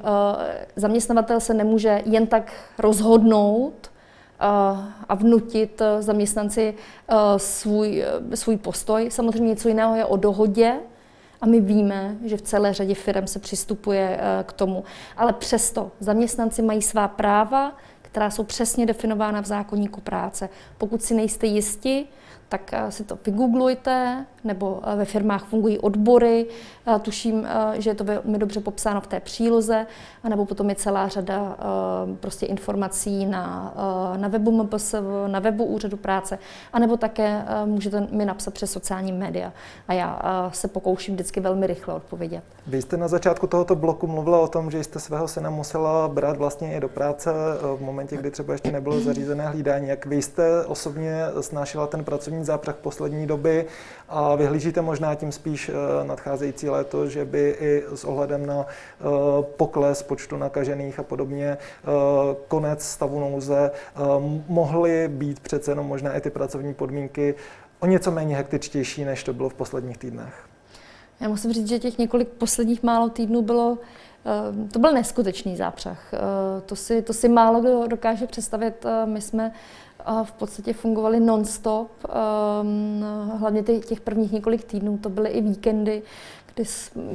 zaměstnavatel 0.77 1.41
se 1.41 1.55
nemůže 1.55 2.03
jen 2.05 2.27
tak 2.27 2.53
rozhodnout, 2.79 3.91
a 5.09 5.15
vnutit 5.15 5.83
zaměstnanci 6.01 6.75
svůj, 7.37 8.05
svůj 8.35 8.57
postoj. 8.57 9.11
Samozřejmě 9.11 9.49
něco 9.49 9.69
jiného 9.69 9.97
je 9.97 10.05
o 10.05 10.17
dohodě, 10.17 10.75
a 11.41 11.47
my 11.47 11.61
víme, 11.61 12.17
že 12.25 12.37
v 12.37 12.43
celé 12.43 12.75
řadě 12.75 12.95
firm 12.95 13.27
se 13.27 13.39
přistupuje 13.39 14.21
k 14.47 14.53
tomu. 14.53 14.85
Ale 15.17 15.33
přesto 15.33 15.91
zaměstnanci 16.01 16.63
mají 16.63 16.83
svá 16.83 17.09
práva, 17.09 17.73
která 18.17 18.31
jsou 18.31 18.45
přesně 18.45 18.87
definována 18.87 19.41
v 19.41 19.47
zákonníku 19.47 20.01
práce. 20.01 20.49
Pokud 20.79 21.03
si 21.03 21.15
nejste 21.15 21.47
jisti, 21.47 22.05
tak 22.49 22.73
eh, 22.73 22.93
si 22.93 23.05
to 23.05 23.19
vygooglujte, 23.27 24.27
nebo 24.45 24.81
eh, 24.83 24.97
ve 24.97 25.05
firmách 25.05 25.45
fungují 25.45 25.79
odbory, 25.79 26.47
eh, 26.87 26.99
tuším, 26.99 27.49
že 27.75 27.91
je 27.91 27.95
to 27.95 28.05
velmi 28.05 28.39
dobře 28.39 28.61
popsáno 28.61 29.01
v 29.01 29.07
té 29.07 29.21
příloze, 29.21 29.87
nebo 30.29 30.47
potom 30.47 30.69
je 30.69 30.75
celá 30.75 31.09
řada 31.09 31.57
prostě 32.21 32.47
informací 32.47 33.27
na, 33.27 33.75
na 34.17 34.29
webu 34.29 34.63
MPSV, 34.63 34.95
na 35.27 35.39
webu 35.39 35.65
Úřadu 35.65 35.97
práce, 35.97 36.39
anebo 36.73 36.97
také 36.97 37.45
můžete 37.65 38.09
mi 38.11 38.25
napsat 38.25 38.55
přes 38.55 38.71
sociální 38.71 39.13
média 39.13 39.53
a 39.89 39.93
já 39.93 40.21
se 40.53 40.69
pokouším 40.69 41.15
vždycky 41.15 41.41
velmi 41.41 41.67
rychle 41.67 41.95
odpovědět. 41.95 42.45
Vy 42.67 42.83
jste 42.83 42.97
na 42.97 43.09
začátku 43.09 43.47
tohoto 43.47 43.75
bloku 43.75 44.07
mluvila 44.07 44.41
o 44.41 44.49
tom, 44.49 44.71
že 44.71 44.85
jste 44.85 45.01
svého 45.01 45.29
syna 45.29 45.51
musela 45.51 46.09
brát 46.09 46.37
vlastně 46.37 46.77
i 46.77 46.81
do 46.81 46.89
práce 46.89 47.31
v 47.77 47.81
momentě, 47.81 48.17
kdy 48.17 48.31
třeba 48.31 48.53
ještě 48.53 48.73
nebylo 48.73 49.01
zařízené 49.01 49.47
hlídání. 49.47 49.89
Jak 49.89 50.07
vy 50.07 50.23
jste 50.23 50.65
osobně 50.65 51.23
snášela 51.41 51.87
ten 51.87 52.05
pracovní 52.05 52.36
zápřah 52.45 52.77
poslední 52.77 53.27
doby 53.27 53.67
a 54.09 54.35
vyhlížíte 54.35 54.81
možná 54.81 55.15
tím 55.15 55.33
spíš 55.33 55.69
eh, 55.69 56.05
nadcházející 56.05 56.69
léto, 56.69 57.09
že 57.09 57.25
by 57.25 57.57
i 57.61 57.85
s 57.95 58.05
ohledem 58.05 58.47
na 58.47 58.67
eh, 58.67 59.05
pokles 59.43 60.03
počtu 60.03 60.37
nakažených 60.37 60.99
a 60.99 61.03
podobně 61.03 61.47
eh, 61.49 61.89
konec 62.49 62.85
stavu 62.85 63.21
nouze 63.21 63.71
mohly 64.49 65.09
být 65.09 65.41
přece 65.41 65.71
jenom 65.71 65.87
možná 65.87 66.17
i 66.17 66.21
ty 66.21 66.31
pracovní 66.31 66.75
podmínky 66.75 67.35
o 67.81 67.87
něco 67.87 68.11
méně 68.11 68.37
hektičtější, 68.37 69.05
než 69.05 69.25
to 69.25 69.33
bylo 69.33 69.49
v 69.49 69.55
posledních 69.55 69.99
týdnech. 69.99 70.47
Já 71.21 71.29
musím 71.29 71.53
říct, 71.53 71.69
že 71.69 71.79
těch 71.79 71.99
několik 71.99 72.29
posledních 72.29 72.83
málo 72.83 73.09
týdnů 73.09 73.43
bylo 73.43 73.79
to 74.73 74.79
byl 74.79 74.93
neskutečný 74.93 75.57
zápřah. 75.57 76.13
To 76.67 76.77
si, 76.77 77.03
to 77.03 77.13
si 77.13 77.29
málo 77.29 77.61
kdo 77.61 77.87
dokáže 77.87 78.27
představit. 78.27 78.87
My 79.05 79.21
jsme 79.21 79.53
v 80.25 80.33
podstatě 80.33 80.73
fungovaly 80.73 81.21
non-stop. 81.21 81.91
Ehm, 82.09 83.05
hlavně 83.39 83.63
těch 83.63 84.01
prvních 84.01 84.33
několik 84.33 84.65
týdnů, 84.65 84.99
to 84.99 85.09
byly 85.09 85.29
i 85.31 85.41
víkendy, 85.41 86.03
kdy 86.55 86.65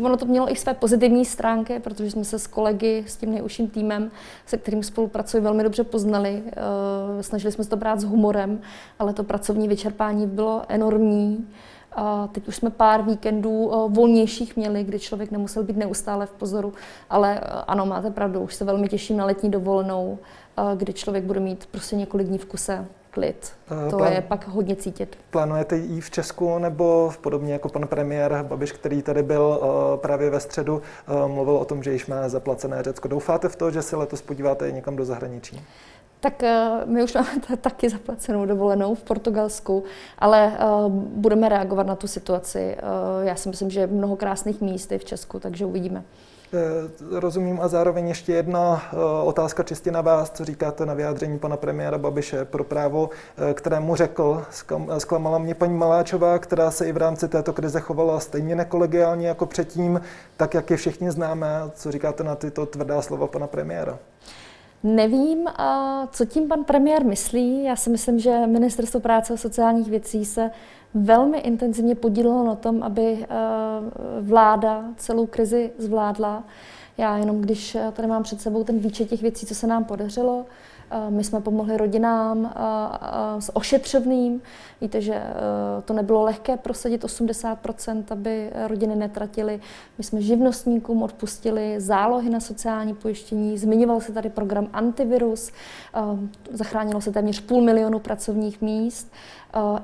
ono 0.01 0.17
to 0.17 0.25
mělo 0.25 0.51
i 0.51 0.55
své 0.55 0.73
pozitivní 0.73 1.25
stránky, 1.25 1.79
protože 1.79 2.11
jsme 2.11 2.23
se 2.23 2.39
s 2.39 2.47
kolegy, 2.47 3.03
s 3.07 3.17
tím 3.17 3.31
nejužším 3.31 3.67
týmem, 3.67 4.11
se 4.45 4.57
kterým 4.57 4.83
spolupracuji, 4.83 5.43
velmi 5.43 5.63
dobře 5.63 5.83
poznali. 5.83 6.43
Ehm, 6.45 7.23
snažili 7.23 7.51
jsme 7.51 7.63
se 7.63 7.69
to 7.69 7.77
brát 7.77 7.99
s 7.99 8.03
humorem, 8.03 8.61
ale 8.99 9.13
to 9.13 9.23
pracovní 9.23 9.67
vyčerpání 9.67 10.27
bylo 10.27 10.61
enormní. 10.69 11.47
A 11.91 12.27
teď 12.27 12.47
už 12.47 12.55
jsme 12.55 12.69
pár 12.69 13.01
víkendů 13.01 13.71
eh, 13.73 13.89
volnějších 13.89 14.55
měli, 14.57 14.83
kdy 14.83 14.99
člověk 14.99 15.31
nemusel 15.31 15.63
být 15.63 15.77
neustále 15.77 16.25
v 16.25 16.31
pozoru, 16.31 16.73
ale 17.09 17.39
eh, 17.39 17.43
ano, 17.67 17.85
máte 17.85 18.11
pravdu, 18.11 18.39
už 18.39 18.55
se 18.55 18.65
velmi 18.65 18.87
těším 18.87 19.17
na 19.17 19.25
letní 19.25 19.51
dovolenou, 19.51 20.17
eh, 20.57 20.61
kdy 20.75 20.93
člověk 20.93 21.23
bude 21.23 21.39
mít 21.39 21.65
prostě 21.71 21.95
několik 21.95 22.27
dní 22.27 22.37
v 22.37 22.45
kuse 22.45 22.85
klid. 23.11 23.51
To 23.89 23.97
Plán... 23.97 24.13
je 24.13 24.21
pak 24.21 24.47
hodně 24.47 24.75
cítit. 24.75 25.17
Plánujete 25.29 25.77
jí 25.77 26.01
v 26.01 26.11
Česku 26.11 26.57
nebo 26.57 27.11
podobně 27.21 27.53
jako 27.53 27.69
pan 27.69 27.87
premiér 27.87 28.45
Babiš, 28.47 28.71
který 28.71 29.01
tady 29.01 29.23
byl 29.23 29.61
právě 29.95 30.29
ve 30.29 30.39
středu, 30.39 30.81
mluvil 31.27 31.55
o 31.55 31.65
tom, 31.65 31.83
že 31.83 31.93
již 31.93 32.07
má 32.07 32.29
zaplacené 32.29 32.83
Řecko. 32.83 33.07
Doufáte 33.07 33.49
v 33.49 33.55
to, 33.55 33.71
že 33.71 33.81
se 33.81 33.95
letos 33.95 34.21
podíváte 34.21 34.71
někam 34.71 34.95
do 34.95 35.05
zahraničí? 35.05 35.61
Tak 36.21 36.43
eh, 36.43 36.69
my 36.85 37.03
už 37.03 37.13
máme 37.13 37.57
taky 37.61 37.89
zaplacenou 37.89 38.45
dovolenou 38.45 38.95
v 38.95 39.03
Portugalsku, 39.03 39.83
ale 40.19 40.53
eh, 40.53 40.65
budeme 41.15 41.49
reagovat 41.49 41.87
na 41.87 41.95
tu 41.95 42.07
situaci. 42.07 42.59
Eh, 42.59 42.81
já 43.21 43.35
si 43.35 43.49
myslím, 43.49 43.69
že 43.69 43.79
je 43.79 43.87
mnoho 43.87 44.15
krásných 44.15 44.61
míst 44.61 44.91
i 44.91 44.97
v 44.97 45.05
Česku, 45.05 45.39
takže 45.39 45.65
uvidíme. 45.65 46.03
Rozumím 47.11 47.59
a 47.61 47.67
zároveň 47.67 48.07
ještě 48.07 48.33
jedna 48.33 48.83
otázka 49.23 49.63
čistě 49.63 49.91
na 49.91 50.01
vás, 50.01 50.31
co 50.31 50.45
říkáte 50.45 50.85
na 50.85 50.93
vyjádření 50.93 51.39
pana 51.39 51.57
premiéra 51.57 51.97
Babiše 51.97 52.45
pro 52.45 52.63
právo, 52.63 53.09
kterému 53.53 53.95
řekl, 53.95 54.45
zklamala 54.97 55.37
mě 55.37 55.55
paní 55.55 55.73
Maláčová, 55.73 56.39
která 56.39 56.71
se 56.71 56.87
i 56.87 56.91
v 56.91 56.97
rámci 56.97 57.27
této 57.27 57.53
krize 57.53 57.79
chovala 57.79 58.19
stejně 58.19 58.55
nekolegiálně 58.55 59.27
jako 59.27 59.45
předtím, 59.45 60.01
tak 60.37 60.53
jak 60.53 60.69
je 60.69 60.77
všichni 60.77 61.11
známe. 61.11 61.47
Co 61.73 61.91
říkáte 61.91 62.23
na 62.23 62.35
tyto 62.35 62.65
tvrdá 62.65 63.01
slova 63.01 63.27
pana 63.27 63.47
premiéra? 63.47 63.99
Nevím, 64.83 65.47
co 66.11 66.25
tím 66.25 66.47
pan 66.47 66.63
premiér 66.63 67.05
myslí. 67.05 67.63
Já 67.63 67.75
si 67.75 67.89
myslím, 67.89 68.19
že 68.19 68.47
Ministerstvo 68.47 68.99
práce 68.99 69.33
a 69.33 69.37
sociálních 69.37 69.89
věcí 69.89 70.25
se 70.25 70.51
velmi 70.93 71.37
intenzivně 71.37 71.95
podílelo 71.95 72.43
na 72.43 72.55
tom, 72.55 72.83
aby 72.83 73.17
eh, 73.23 73.27
vláda 74.21 74.85
celou 74.97 75.25
krizi 75.25 75.71
zvládla. 75.77 76.43
Já 76.97 77.17
jenom, 77.17 77.41
když 77.41 77.77
tady 77.93 78.07
mám 78.07 78.23
před 78.23 78.41
sebou 78.41 78.63
ten 78.63 78.79
výčet 78.79 79.09
těch 79.09 79.21
věcí, 79.21 79.45
co 79.45 79.55
se 79.55 79.67
nám 79.67 79.83
podařilo, 79.83 80.45
my 81.09 81.23
jsme 81.23 81.41
pomohli 81.41 81.77
rodinám 81.77 82.53
s 83.39 83.55
ošetřovným. 83.55 84.41
Víte, 84.81 85.01
že 85.01 85.13
e, 85.13 85.25
to 85.85 85.93
nebylo 85.93 86.23
lehké 86.23 86.57
prosadit 86.57 87.03
80 87.03 87.59
aby 88.11 88.51
rodiny 88.67 88.95
netratily. 88.95 89.59
My 89.97 90.03
jsme 90.03 90.21
živnostníkům 90.21 91.03
odpustili 91.03 91.75
zálohy 91.81 92.29
na 92.29 92.39
sociální 92.39 92.93
pojištění. 92.93 93.57
Zmiňoval 93.57 94.01
se 94.01 94.11
tady 94.11 94.29
program 94.29 94.67
Antivirus. 94.73 95.51
Zachránilo 96.51 97.01
se 97.01 97.11
téměř 97.11 97.39
půl 97.39 97.61
milionu 97.61 97.99
pracovních 97.99 98.61
míst 98.61 99.11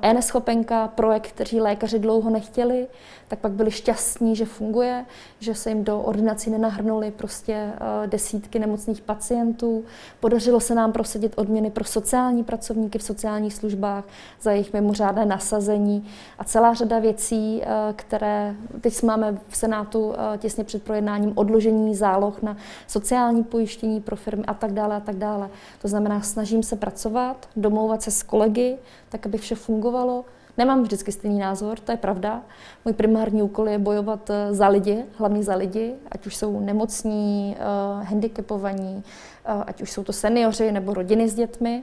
e-neschopenka, 0.02 0.88
projekt, 0.88 1.26
který 1.26 1.60
lékaři 1.60 1.98
dlouho 1.98 2.30
nechtěli, 2.30 2.86
tak 3.28 3.38
pak 3.38 3.52
byli 3.52 3.70
šťastní, 3.70 4.36
že 4.36 4.44
funguje, 4.44 5.04
že 5.38 5.54
se 5.54 5.68
jim 5.68 5.84
do 5.84 6.00
ordinací 6.00 6.50
nenahrnuli 6.50 7.10
prostě 7.10 7.52
e, 7.52 7.72
desítky 8.06 8.58
nemocných 8.58 9.00
pacientů. 9.00 9.84
Podařilo 10.20 10.60
se 10.60 10.74
nám 10.74 10.92
prosadit 10.92 11.32
odměny 11.36 11.70
pro 11.70 11.84
sociální 11.84 12.44
pracovníky 12.44 12.98
v 12.98 13.02
sociálních 13.02 13.54
službách 13.54 14.04
za 14.40 14.50
jejich 14.50 14.72
mimořádné 14.72 15.26
nasazení 15.26 16.08
a 16.38 16.44
celá 16.44 16.74
řada 16.74 16.98
věcí, 16.98 17.62
e, 17.62 17.66
které 17.92 18.54
teď 18.80 19.02
máme 19.02 19.38
v 19.48 19.56
Senátu 19.56 20.14
těsně 20.38 20.64
před 20.64 20.82
projednáním 20.82 21.32
odložení 21.34 21.94
záloh 21.94 22.42
na 22.42 22.56
sociální 22.86 23.44
pojištění 23.44 24.00
pro 24.00 24.16
firmy 24.16 24.44
a 24.46 24.54
tak 24.54 24.72
dále 24.72 24.96
a 24.96 25.00
tak 25.00 25.16
dále. 25.16 25.50
To 25.82 25.88
znamená, 25.88 26.22
snažím 26.22 26.62
se 26.62 26.76
pracovat, 26.76 27.48
domlouvat 27.56 28.02
se 28.02 28.10
s 28.10 28.22
kolegy, 28.22 28.78
tak 29.08 29.26
aby 29.26 29.38
vše 29.38 29.54
fungovalo. 29.58 30.24
Nemám 30.58 30.82
vždycky 30.82 31.12
stejný 31.12 31.38
názor, 31.38 31.78
to 31.78 31.92
je 31.92 31.96
pravda. 31.96 32.42
Můj 32.84 32.94
primární 32.94 33.42
úkol 33.42 33.68
je 33.68 33.78
bojovat 33.78 34.30
eh, 34.30 34.54
za 34.54 34.68
lidi, 34.68 35.04
hlavně 35.18 35.42
za 35.42 35.54
lidi, 35.54 35.94
ať 36.10 36.26
už 36.26 36.36
jsou 36.36 36.60
nemocní, 36.60 37.56
uh, 37.58 38.04
handicapovaní, 38.04 38.96
uh, 38.96 39.62
ať 39.66 39.82
už 39.82 39.90
jsou 39.90 40.04
to 40.04 40.12
seniori 40.12 40.72
nebo 40.72 40.94
rodiny 40.94 41.28
s 41.28 41.34
dětmi, 41.34 41.82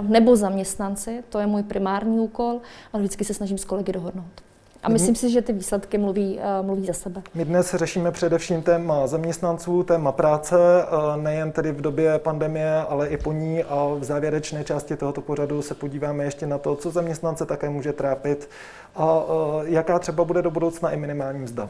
nebo 0.00 0.36
zaměstnanci, 0.36 1.24
to 1.28 1.38
je 1.38 1.46
můj 1.46 1.62
primární 1.62 2.20
úkol, 2.20 2.60
ale 2.92 3.02
vždycky 3.02 3.24
se 3.24 3.34
snažím 3.34 3.58
s 3.58 3.64
kolegy 3.64 3.92
dohodnout. 3.92 4.51
A 4.82 4.88
mhm. 4.88 4.92
myslím 4.92 5.14
si, 5.14 5.30
že 5.30 5.42
ty 5.42 5.52
výsledky 5.52 5.98
mluví, 5.98 6.38
uh, 6.38 6.66
mluví 6.66 6.86
za 6.86 6.92
sebe. 6.92 7.22
My 7.34 7.44
dnes 7.44 7.74
řešíme 7.74 8.10
především 8.10 8.62
téma 8.62 9.06
zaměstnanců, 9.06 9.82
téma 9.82 10.12
práce, 10.12 10.56
uh, 10.56 11.22
nejen 11.22 11.52
tedy 11.52 11.72
v 11.72 11.80
době 11.80 12.18
pandemie, 12.18 12.76
ale 12.88 13.08
i 13.08 13.16
po 13.16 13.32
ní 13.32 13.64
a 13.64 13.86
v 13.98 14.04
závěrečné 14.04 14.64
části 14.64 14.96
tohoto 14.96 15.20
pořadu 15.20 15.62
se 15.62 15.74
podíváme 15.74 16.24
ještě 16.24 16.46
na 16.46 16.58
to, 16.58 16.76
co 16.76 16.90
zaměstnance 16.90 17.46
také 17.46 17.70
může 17.70 17.92
trápit 17.92 18.48
a 18.94 19.24
uh, 19.24 19.62
jaká 19.64 19.98
třeba 19.98 20.24
bude 20.24 20.42
do 20.42 20.50
budoucna 20.50 20.90
i 20.90 20.96
minimální 20.96 21.38
mzda. 21.38 21.68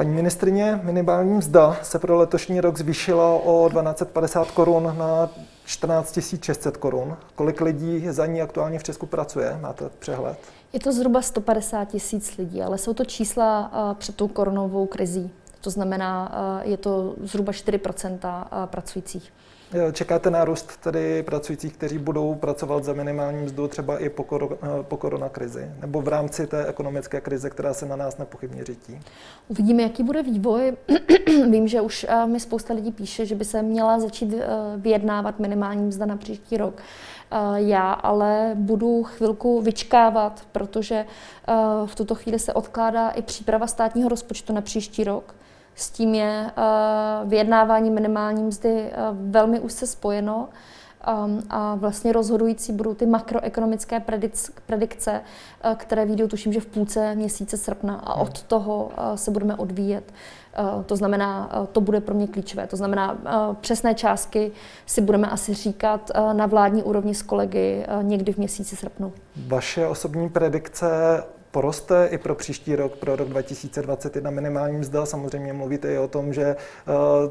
Paní 0.00 0.14
ministrině, 0.14 0.80
minimální 0.82 1.34
mzda 1.34 1.78
se 1.82 1.98
pro 1.98 2.16
letošní 2.16 2.60
rok 2.60 2.78
zvýšila 2.78 3.34
o 3.34 3.68
1250 3.68 4.50
korun 4.50 4.94
na 4.98 5.30
14 5.64 6.18
600 6.42 6.76
korun. 6.76 7.16
Kolik 7.34 7.60
lidí 7.60 8.08
za 8.10 8.26
ní 8.26 8.42
aktuálně 8.42 8.78
v 8.78 8.82
Česku 8.82 9.06
pracuje? 9.06 9.58
Máte 9.60 9.88
přehled? 9.98 10.38
Je 10.72 10.80
to 10.80 10.92
zhruba 10.92 11.22
150 11.22 11.84
tisíc 11.84 12.36
lidí, 12.36 12.62
ale 12.62 12.78
jsou 12.78 12.94
to 12.94 13.04
čísla 13.04 13.70
před 13.98 14.16
tou 14.16 14.28
koronovou 14.28 14.86
krizí. 14.86 15.30
To 15.60 15.70
znamená, 15.70 16.32
je 16.62 16.76
to 16.76 17.14
zhruba 17.22 17.52
4% 17.52 18.44
pracujících. 18.66 19.32
Čekáte 19.92 20.30
nárůst 20.30 20.76
tedy 20.76 21.22
pracujících, 21.22 21.72
kteří 21.72 21.98
budou 21.98 22.34
pracovat 22.34 22.84
za 22.84 22.92
minimální 22.92 23.42
mzdu 23.42 23.68
třeba 23.68 23.98
i 23.98 24.08
po, 24.08 24.22
kor- 24.22 24.82
po 24.82 24.96
koronakrizi 24.96 25.70
nebo 25.80 26.00
v 26.00 26.08
rámci 26.08 26.46
té 26.46 26.66
ekonomické 26.66 27.20
krize, 27.20 27.50
která 27.50 27.74
se 27.74 27.86
na 27.86 27.96
nás 27.96 28.18
nepochybně 28.18 28.64
řítí? 28.64 29.00
Uvidíme, 29.48 29.82
jaký 29.82 30.02
bude 30.02 30.22
vývoj. 30.22 30.76
Vím, 31.50 31.68
že 31.68 31.80
už 31.80 32.06
mi 32.26 32.40
spousta 32.40 32.74
lidí 32.74 32.92
píše, 32.92 33.26
že 33.26 33.34
by 33.34 33.44
se 33.44 33.62
měla 33.62 34.00
začít 34.00 34.34
vyjednávat 34.76 35.38
minimální 35.38 35.82
mzda 35.82 36.06
na 36.06 36.16
příští 36.16 36.56
rok. 36.56 36.82
Já 37.54 37.92
ale 37.92 38.52
budu 38.54 39.02
chvilku 39.02 39.60
vyčkávat, 39.60 40.42
protože 40.52 41.06
v 41.86 41.94
tuto 41.94 42.14
chvíli 42.14 42.38
se 42.38 42.54
odkládá 42.54 43.10
i 43.10 43.22
příprava 43.22 43.66
státního 43.66 44.08
rozpočtu 44.08 44.52
na 44.52 44.60
příští 44.60 45.04
rok. 45.04 45.34
S 45.74 45.90
tím 45.90 46.14
je 46.14 46.50
vyjednávání 47.24 47.90
minimální 47.90 48.42
mzdy 48.42 48.90
velmi 49.12 49.60
úzce 49.60 49.86
spojeno. 49.86 50.48
Um, 51.24 51.42
a 51.50 51.74
vlastně 51.74 52.12
rozhodující 52.12 52.72
budou 52.72 52.94
ty 52.94 53.06
makroekonomické 53.06 54.02
predikce, 54.66 55.20
uh, 55.64 55.74
které 55.74 56.04
vyjdou 56.06 56.28
tuším, 56.28 56.52
že 56.52 56.60
v 56.60 56.66
půlce 56.66 57.14
měsíce 57.14 57.56
srpna 57.56 57.94
a 57.94 58.14
od 58.14 58.38
hmm. 58.38 58.46
toho 58.46 58.84
uh, 58.84 59.14
se 59.14 59.30
budeme 59.30 59.54
odvíjet. 59.54 60.12
To 60.86 60.96
znamená, 60.96 61.50
to 61.72 61.80
bude 61.80 62.00
pro 62.00 62.14
mě 62.14 62.26
klíčové. 62.26 62.66
To 62.66 62.76
znamená, 62.76 63.18
přesné 63.60 63.94
částky 63.94 64.52
si 64.86 65.00
budeme 65.00 65.30
asi 65.30 65.54
říkat 65.54 66.10
na 66.32 66.46
vládní 66.46 66.82
úrovni 66.82 67.14
s 67.14 67.22
kolegy 67.22 67.86
někdy 68.02 68.32
v 68.32 68.36
měsíci 68.36 68.76
srpnu. 68.76 69.12
Vaše 69.46 69.86
osobní 69.86 70.28
predikce 70.28 70.86
poroste 71.50 72.08
i 72.10 72.18
pro 72.18 72.34
příští 72.34 72.76
rok, 72.76 72.96
pro 72.96 73.16
rok 73.16 73.28
2021 73.28 74.30
minimální 74.30 74.78
mzda. 74.78 75.06
Samozřejmě 75.06 75.52
mluvíte 75.52 75.94
i 75.94 75.98
o 75.98 76.08
tom, 76.08 76.32
že 76.32 76.42
eh, 76.44 76.56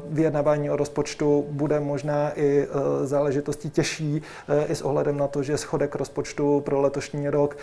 vyjednávání 0.08 0.70
o 0.70 0.76
rozpočtu 0.76 1.46
bude 1.50 1.80
možná 1.80 2.32
i 2.38 2.66
eh, 2.70 3.06
záležitostí 3.06 3.70
těžší, 3.70 4.22
eh, 4.48 4.64
i 4.64 4.74
s 4.74 4.82
ohledem 4.82 5.16
na 5.16 5.28
to, 5.28 5.42
že 5.42 5.58
schodek 5.58 5.94
rozpočtu 5.94 6.60
pro 6.60 6.80
letošní 6.80 7.28
rok 7.30 7.56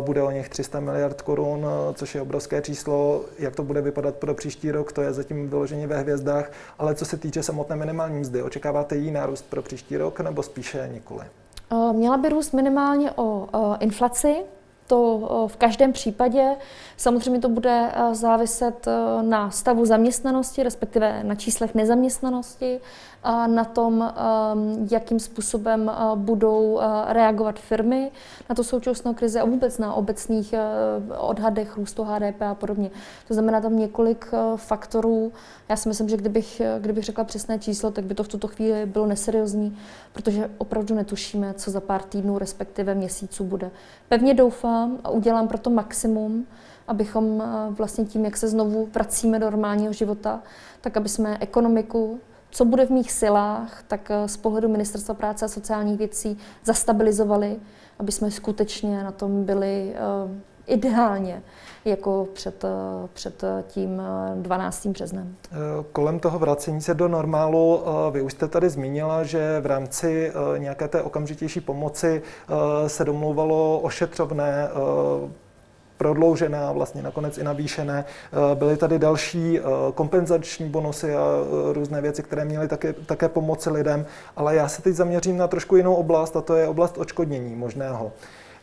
bude 0.00 0.22
o 0.22 0.30
něch 0.30 0.48
300 0.48 0.80
miliard 0.80 1.22
korun, 1.22 1.66
což 1.94 2.14
je 2.14 2.22
obrovské 2.22 2.62
číslo. 2.62 3.24
Jak 3.38 3.56
to 3.56 3.62
bude 3.62 3.80
vypadat 3.80 4.14
pro 4.14 4.34
příští 4.34 4.70
rok, 4.70 4.92
to 4.92 5.02
je 5.02 5.12
zatím 5.12 5.48
vyloženě 5.48 5.86
ve 5.86 5.98
hvězdách. 5.98 6.52
Ale 6.78 6.94
co 6.94 7.04
se 7.04 7.16
týče 7.16 7.42
samotné 7.42 7.76
minimální 7.76 8.20
mzdy, 8.20 8.42
očekáváte 8.42 8.96
jí 8.96 9.10
nárůst 9.10 9.44
pro 9.50 9.62
příští 9.62 9.96
rok 9.96 10.20
nebo 10.20 10.42
spíše 10.42 10.90
nikoli? 10.92 11.24
Měla 11.92 12.16
by 12.16 12.28
růst 12.28 12.52
minimálně 12.52 13.10
o 13.16 13.46
inflaci, 13.80 14.36
to 14.88 15.46
v 15.46 15.56
každém 15.56 15.92
případě. 15.92 16.56
Samozřejmě 16.96 17.40
to 17.40 17.48
bude 17.48 17.90
záviset 18.12 18.86
na 19.22 19.50
stavu 19.50 19.84
zaměstnanosti, 19.84 20.62
respektive 20.62 21.22
na 21.22 21.34
číslech 21.34 21.74
nezaměstnanosti, 21.74 22.80
na 23.46 23.64
tom, 23.64 24.12
jakým 24.90 25.20
způsobem 25.20 25.92
budou 26.14 26.80
reagovat 27.06 27.58
firmy 27.58 28.10
na 28.48 28.54
to 28.54 28.64
současnou 28.64 29.14
krizi 29.14 29.40
a 29.40 29.44
vůbec 29.44 29.78
na 29.78 29.94
obecných 29.94 30.54
odhadech 31.18 31.76
růstu 31.76 32.04
HDP 32.04 32.42
a 32.42 32.54
podobně. 32.54 32.90
To 33.28 33.34
znamená 33.34 33.60
tam 33.60 33.78
několik 33.78 34.30
faktorů. 34.56 35.32
Já 35.68 35.76
si 35.76 35.88
myslím, 35.88 36.08
že 36.08 36.16
kdybych, 36.16 36.62
kdybych 36.78 37.04
řekla 37.04 37.24
přesné 37.24 37.58
číslo, 37.58 37.90
tak 37.90 38.04
by 38.04 38.14
to 38.14 38.22
v 38.22 38.28
tuto 38.28 38.48
chvíli 38.48 38.86
bylo 38.86 39.06
neseriózní, 39.06 39.78
protože 40.12 40.50
opravdu 40.58 40.94
netušíme, 40.94 41.54
co 41.54 41.70
za 41.70 41.80
pár 41.80 42.02
týdnů, 42.02 42.38
respektive 42.38 42.94
měsíců 42.94 43.44
bude. 43.44 43.70
Pevně 44.08 44.34
doufám 44.34 44.98
a 45.04 45.10
udělám 45.10 45.48
pro 45.48 45.58
to 45.58 45.70
maximum, 45.70 46.46
abychom 46.88 47.42
vlastně 47.70 48.04
tím, 48.04 48.24
jak 48.24 48.36
se 48.36 48.48
znovu 48.48 48.88
vracíme 48.94 49.38
do 49.38 49.50
normálního 49.50 49.92
života, 49.92 50.42
tak 50.80 50.96
aby 50.96 51.08
jsme 51.08 51.38
ekonomiku, 51.40 52.20
co 52.50 52.64
bude 52.64 52.86
v 52.86 52.90
mých 52.90 53.12
silách, 53.12 53.82
tak 53.88 54.10
z 54.26 54.36
pohledu 54.36 54.68
Ministerstva 54.68 55.14
práce 55.14 55.44
a 55.44 55.48
sociálních 55.48 55.98
věcí 55.98 56.38
zastabilizovali, 56.64 57.56
aby 57.98 58.12
jsme 58.12 58.30
skutečně 58.30 59.04
na 59.04 59.12
tom 59.12 59.44
byli 59.44 59.94
ideálně 60.66 61.42
jako 61.84 62.28
před, 62.32 62.64
před 63.12 63.44
tím 63.66 64.02
12. 64.34 64.86
březnem. 64.86 65.36
Kolem 65.92 66.20
toho 66.20 66.38
vracení 66.38 66.80
se 66.80 66.94
do 66.94 67.08
normálu, 67.08 67.82
vy 68.10 68.22
už 68.22 68.32
jste 68.32 68.48
tady 68.48 68.70
zmínila, 68.70 69.24
že 69.24 69.60
v 69.60 69.66
rámci 69.66 70.32
nějaké 70.58 70.88
té 70.88 71.02
okamžitější 71.02 71.60
pomoci 71.60 72.22
se 72.86 73.04
domlouvalo 73.04 73.80
ošetřovné 73.80 74.68
prodloužené 75.98 76.58
a 76.58 76.72
vlastně 76.72 77.02
nakonec 77.02 77.38
i 77.38 77.44
navýšené. 77.44 78.04
Byly 78.54 78.76
tady 78.76 78.98
další 78.98 79.60
kompenzační 79.94 80.68
bonusy 80.68 81.14
a 81.14 81.24
různé 81.72 82.00
věci, 82.00 82.22
které 82.22 82.44
měly 82.44 82.68
také, 82.68 82.92
také 82.92 83.28
pomoci 83.28 83.70
lidem, 83.70 84.06
ale 84.36 84.56
já 84.56 84.68
se 84.68 84.82
teď 84.82 84.94
zaměřím 84.94 85.36
na 85.36 85.48
trošku 85.48 85.76
jinou 85.76 85.94
oblast 85.94 86.36
a 86.36 86.40
to 86.40 86.56
je 86.56 86.68
oblast 86.68 86.98
očkodnění 86.98 87.54
možného. 87.54 88.12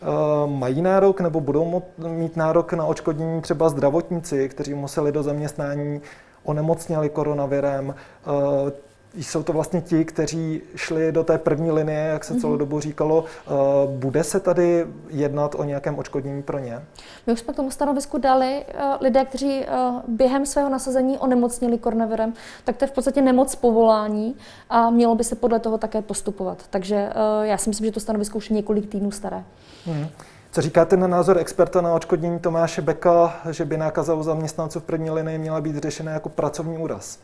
Eh, 0.01 0.47
mají 0.47 0.81
nárok 0.81 1.21
nebo 1.21 1.39
budou 1.39 1.83
mít 1.97 2.35
nárok 2.35 2.73
na 2.73 2.85
očkodnění 2.85 3.41
třeba 3.41 3.69
zdravotníci, 3.69 4.49
kteří 4.49 4.73
museli 4.73 5.11
do 5.11 5.23
zaměstnání, 5.23 6.01
onemocněli 6.43 7.09
koronavirem. 7.09 7.95
Eh, 9.17 9.23
jsou 9.23 9.43
to 9.43 9.53
vlastně 9.53 9.81
ti, 9.81 10.05
kteří 10.05 10.61
šli 10.75 11.11
do 11.11 11.23
té 11.23 11.37
první 11.37 11.71
linie, 11.71 11.99
jak 11.99 12.23
se 12.23 12.35
celou 12.39 12.53
mhm. 12.53 12.59
dobu 12.59 12.79
říkalo. 12.79 13.25
Eh, 13.25 13.51
bude 13.87 14.23
se 14.23 14.39
tady 14.39 14.87
jednat 15.09 15.55
o 15.55 15.63
nějakém 15.63 15.99
očkodnění 15.99 16.43
pro 16.43 16.59
ně? 16.59 16.81
My 17.27 17.33
už 17.33 17.39
jsme 17.39 17.53
k 17.53 17.55
tomu 17.55 17.71
stanovisku 17.71 18.17
dali 18.17 18.65
lidé, 19.01 19.25
kteří 19.25 19.65
během 20.07 20.45
svého 20.45 20.69
nasazení 20.69 21.17
onemocnili 21.17 21.77
koronavirem, 21.77 22.33
tak 22.63 22.77
to 22.77 22.83
je 22.83 22.87
v 22.87 22.91
podstatě 22.91 23.21
nemoc 23.21 23.55
povolání 23.55 24.35
a 24.69 24.89
mělo 24.89 25.15
by 25.15 25.23
se 25.23 25.35
podle 25.35 25.59
toho 25.59 25.77
také 25.77 26.01
postupovat. 26.01 26.63
Takže 26.69 27.09
já 27.41 27.57
si 27.57 27.69
myslím, 27.69 27.85
že 27.85 27.91
to 27.91 27.99
stanovisko 27.99 28.37
už 28.37 28.49
je 28.49 28.55
několik 28.55 28.89
týdnů 28.89 29.11
staré. 29.11 29.43
Hmm. 29.85 30.07
Co 30.55 30.61
říkáte 30.61 30.97
na 30.97 31.07
názor 31.07 31.37
experta 31.37 31.81
na 31.81 31.93
očkodnění 31.93 32.39
Tomáše 32.39 32.81
Beka, 32.81 33.41
že 33.51 33.65
by 33.65 33.77
nákaza 33.77 34.13
u 34.13 34.23
zaměstnanců 34.23 34.79
v 34.79 34.83
první 34.83 35.09
linii 35.09 35.37
měla 35.37 35.61
být 35.61 35.75
řešena 35.77 36.11
jako 36.11 36.29
pracovní 36.29 36.77
úraz? 36.77 37.19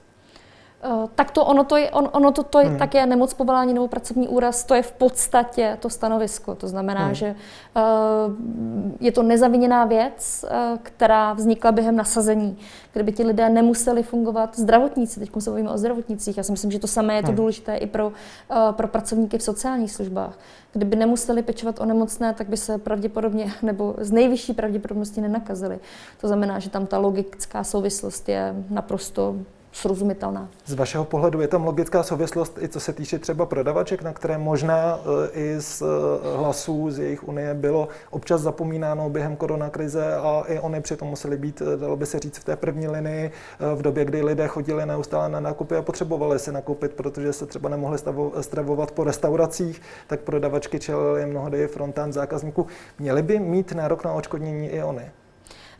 Uh, 0.86 1.10
tak 1.16 1.32
to 1.32 1.46
ono 1.46 1.64
to, 1.64 1.78
je, 1.78 1.92
on, 1.92 2.10
ono 2.12 2.32
to, 2.32 2.44
to 2.44 2.60
je 2.60 2.66
hmm. 2.66 2.78
také 2.78 3.06
nemoc 3.06 3.34
povolání 3.34 3.74
nebo 3.74 3.88
pracovní 3.88 4.28
úraz, 4.28 4.64
to 4.64 4.76
je 4.76 4.82
v 4.82 4.92
podstatě 4.92 5.78
to 5.80 5.90
stanovisko. 5.90 6.56
To 6.56 6.68
znamená, 6.68 7.06
hmm. 7.06 7.16
že 7.16 7.36
uh, 7.76 7.82
je 9.00 9.12
to 9.12 9.24
nezaviněná 9.24 9.86
věc, 9.86 10.46
uh, 10.46 10.78
která 10.84 11.34
vznikla 11.34 11.72
během 11.72 11.96
nasazení, 11.96 12.58
kdyby 12.94 13.12
ti 13.12 13.24
lidé 13.24 13.50
nemuseli 13.50 14.04
fungovat 14.04 14.60
zdravotníci. 14.60 15.20
Teď 15.20 15.30
se 15.40 15.50
bavíme 15.50 15.70
o 15.70 15.78
zdravotnicích. 15.78 16.38
Já 16.38 16.44
si 16.44 16.52
myslím, 16.52 16.72
že 16.72 16.80
to 16.80 16.88
samé 16.88 17.16
je 17.16 17.22
to 17.22 17.28
hmm. 17.28 17.36
důležité 17.36 17.76
i 17.76 17.88
pro, 17.88 18.08
uh, 18.08 18.14
pro 18.72 18.88
pracovníky 18.88 19.38
v 19.38 19.44
sociálních 19.44 19.92
službách. 19.92 20.40
Kdyby 20.74 20.96
nemuseli 20.96 21.44
pečovat 21.44 21.80
o 21.80 21.86
nemocné, 21.86 22.34
tak 22.34 22.50
by 22.50 22.58
se 22.58 22.78
pravděpodobně 22.78 23.54
nebo 23.62 23.96
z 23.98 24.12
nejvyšší 24.12 24.54
pravděpodobnosti 24.54 25.22
nenakazili. 25.22 25.80
To 26.22 26.28
znamená, 26.28 26.60
že 26.60 26.70
tam 26.70 26.86
ta 26.86 26.98
logická 26.98 27.64
souvislost 27.64 28.30
je 28.30 28.56
naprosto 28.70 29.36
srozumitelná. 29.72 30.50
Z 30.66 30.74
vašeho 30.74 31.06
pohledu 31.06 31.42
je 31.42 31.48
tam 31.48 31.66
logická 31.66 32.04
souvislost 32.04 32.58
i 32.62 32.68
co 32.68 32.80
se 32.80 32.94
týče 32.94 33.20
třeba 33.20 33.46
prodavaček, 33.46 34.02
na 34.02 34.14
které 34.14 34.38
možná 34.38 35.00
eh, 35.00 35.40
i 35.40 35.56
z 35.60 35.82
eh, 35.82 36.38
hlasů 36.38 36.92
z 36.92 37.00
jejich 37.00 37.28
unie 37.28 37.54
bylo 37.54 37.88
občas 38.10 38.42
zapomínáno 38.42 39.10
během 39.10 39.36
koronakrize 39.36 40.16
a 40.16 40.44
i 40.48 40.60
oni 40.60 40.82
přitom 40.82 41.08
museli 41.08 41.38
být, 41.38 41.62
eh, 41.62 41.78
dalo 41.78 41.96
by 41.96 42.06
se 42.06 42.20
říct, 42.20 42.38
v 42.38 42.44
té 42.44 42.56
první 42.56 42.88
linii 42.88 43.32
v 43.76 43.82
době, 43.82 44.06
kdy 44.06 44.24
lidé 44.24 44.48
chodili 44.48 44.86
neustále 44.86 45.30
na 45.30 45.40
nákupy 45.40 45.76
a 45.76 45.82
potřebovali 45.82 46.40
si 46.40 46.52
nakoupit, 46.52 46.94
protože 46.94 47.34
se 47.34 47.46
třeba 47.46 47.70
nemohli 47.70 47.98
stravovat 48.42 48.92
po 48.92 49.04
restauracích, 49.04 49.82
tak 50.08 50.20
prodavačky 50.20 50.80
čelili 50.80 51.26
mnohdy 51.26 51.68
frontán 51.68 52.14
zákazníků. 52.14 52.68
Měli 53.00 53.22
by 53.22 53.40
mít 53.40 53.72
nárok 53.72 54.06
na 54.06 54.14
očkodnění 54.14 54.68
i 54.68 54.84
oni? 54.84 55.12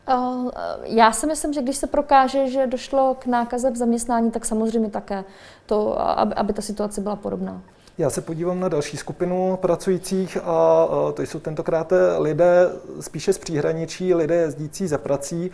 Eh, 0.08 0.50
já 0.84 1.12
si 1.12 1.26
myslím, 1.26 1.52
že 1.52 1.62
když 1.62 1.76
se 1.76 1.86
prokáže, 1.86 2.48
že 2.48 2.66
došlo 2.66 3.16
k 3.18 3.26
nákaze 3.26 3.70
v 3.70 3.76
zaměstnání, 3.76 4.30
tak 4.30 4.44
samozřejmě 4.44 4.90
také, 4.90 5.24
to, 5.66 6.00
aby, 6.18 6.34
aby 6.34 6.52
ta 6.52 6.62
situace 6.62 7.00
byla 7.00 7.16
podobná. 7.16 7.62
Já 7.98 8.10
se 8.10 8.20
podívám 8.20 8.60
na 8.60 8.68
další 8.68 8.96
skupinu 8.96 9.58
pracujících 9.60 10.38
a 10.44 10.86
to 11.14 11.22
jsou 11.22 11.40
tentokrát 11.40 11.92
lidé 12.18 12.70
spíše 13.00 13.32
z 13.32 13.38
příhraničí, 13.38 14.14
lidé 14.14 14.34
jezdící 14.34 14.86
za 14.86 14.98
prací, 14.98 15.50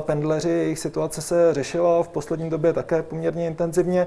pendleři, 0.00 0.48
jejich 0.48 0.78
situace 0.78 1.22
se 1.22 1.54
řešila 1.54 2.02
v 2.02 2.08
poslední 2.08 2.50
době 2.50 2.72
také 2.72 3.02
poměrně 3.02 3.46
intenzivně. 3.46 4.06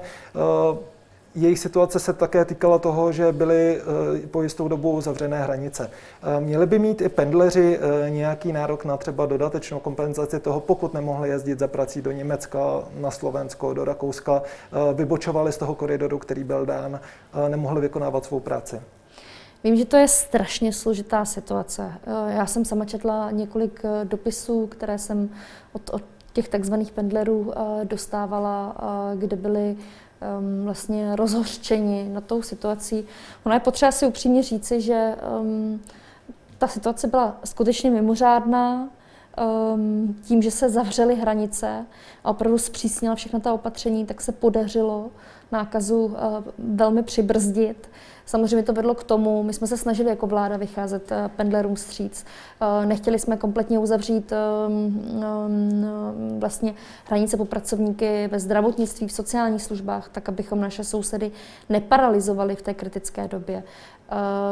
Jejich 1.36 1.58
situace 1.58 2.00
se 2.00 2.12
také 2.12 2.44
týkala 2.44 2.78
toho, 2.78 3.12
že 3.12 3.32
byly 3.32 3.80
eh, 3.80 4.26
po 4.26 4.42
jistou 4.42 4.68
dobu 4.68 5.00
zavřené 5.00 5.42
hranice. 5.42 5.90
Eh, 6.22 6.40
měli 6.40 6.66
by 6.66 6.78
mít 6.78 7.00
i 7.00 7.08
pendleři 7.08 7.78
eh, 7.78 8.10
nějaký 8.10 8.52
nárok 8.52 8.84
na 8.84 8.96
třeba 8.96 9.26
dodatečnou 9.26 9.80
kompenzaci 9.80 10.40
toho, 10.40 10.60
pokud 10.60 10.94
nemohli 10.94 11.28
jezdit 11.28 11.58
za 11.58 11.68
prací 11.68 12.02
do 12.02 12.12
Německa, 12.12 12.60
na 13.00 13.10
Slovensko, 13.10 13.74
do 13.74 13.84
Rakouska, 13.84 14.42
vybočovali 14.94 15.52
z 15.52 15.56
toho 15.56 15.74
koridoru, 15.74 16.18
který 16.18 16.44
byl 16.44 16.66
dán, 16.66 17.00
nemohli 17.48 17.80
vykonávat 17.80 18.24
svou 18.24 18.40
práci. 18.40 18.80
Vím, 19.64 19.76
že 19.76 19.84
to 19.84 19.96
je 19.96 20.08
strašně 20.08 20.72
složitá 20.72 21.24
situace. 21.24 21.92
Já 22.28 22.46
jsem 22.46 22.64
sama 22.64 22.84
četla 22.84 23.30
několik 23.30 23.82
dopisů, 24.04 24.66
které 24.66 24.98
jsem 24.98 25.30
od, 25.72 25.90
od 25.90 26.02
těch 26.32 26.48
takzvaných 26.48 26.92
pendlerů 26.92 27.52
dostávala, 27.84 28.76
kde 29.14 29.36
byli 29.36 29.76
um, 30.38 30.64
vlastně 30.64 31.16
rozhořčeni 31.16 32.08
na 32.12 32.20
tou 32.20 32.42
situací. 32.42 33.04
Ono 33.44 33.54
je 33.54 33.60
potřeba 33.60 33.92
si 33.92 34.06
upřímně 34.06 34.42
říci, 34.42 34.80
že 34.80 35.16
um, 35.40 35.80
ta 36.58 36.68
situace 36.68 37.06
byla 37.06 37.36
skutečně 37.44 37.90
mimořádná. 37.90 38.88
Um, 39.74 40.16
tím, 40.22 40.42
že 40.42 40.50
se 40.50 40.70
zavřely 40.70 41.14
hranice 41.14 41.86
a 42.24 42.30
opravdu 42.30 42.58
zpřísnila 42.58 43.14
všechna 43.14 43.40
ta 43.40 43.52
opatření, 43.52 44.06
tak 44.06 44.20
se 44.20 44.32
podařilo 44.32 45.10
nákazu 45.52 46.04
uh, 46.04 46.14
velmi 46.58 47.02
přibrzdit. 47.02 47.88
Samozřejmě 48.26 48.62
to 48.62 48.72
vedlo 48.72 48.94
k 48.94 49.04
tomu, 49.04 49.42
my 49.42 49.52
jsme 49.52 49.66
se 49.66 49.76
snažili 49.76 50.08
jako 50.08 50.26
vláda 50.26 50.56
vycházet 50.56 51.10
uh, 51.10 51.28
pendlerům 51.28 51.76
stříc. 51.76 52.24
Uh, 52.60 52.86
nechtěli 52.86 53.18
jsme 53.18 53.36
kompletně 53.36 53.78
uzavřít 53.78 54.32
um, 54.66 55.10
um, 55.46 56.40
vlastně 56.40 56.74
hranice 57.04 57.36
po 57.36 57.44
pracovníky 57.44 58.28
ve 58.28 58.40
zdravotnictví, 58.40 59.06
v 59.06 59.12
sociálních 59.12 59.62
službách, 59.62 60.08
tak 60.08 60.28
abychom 60.28 60.60
naše 60.60 60.84
sousedy 60.84 61.30
neparalizovali 61.68 62.56
v 62.56 62.62
té 62.62 62.74
kritické 62.74 63.28
době. 63.28 63.62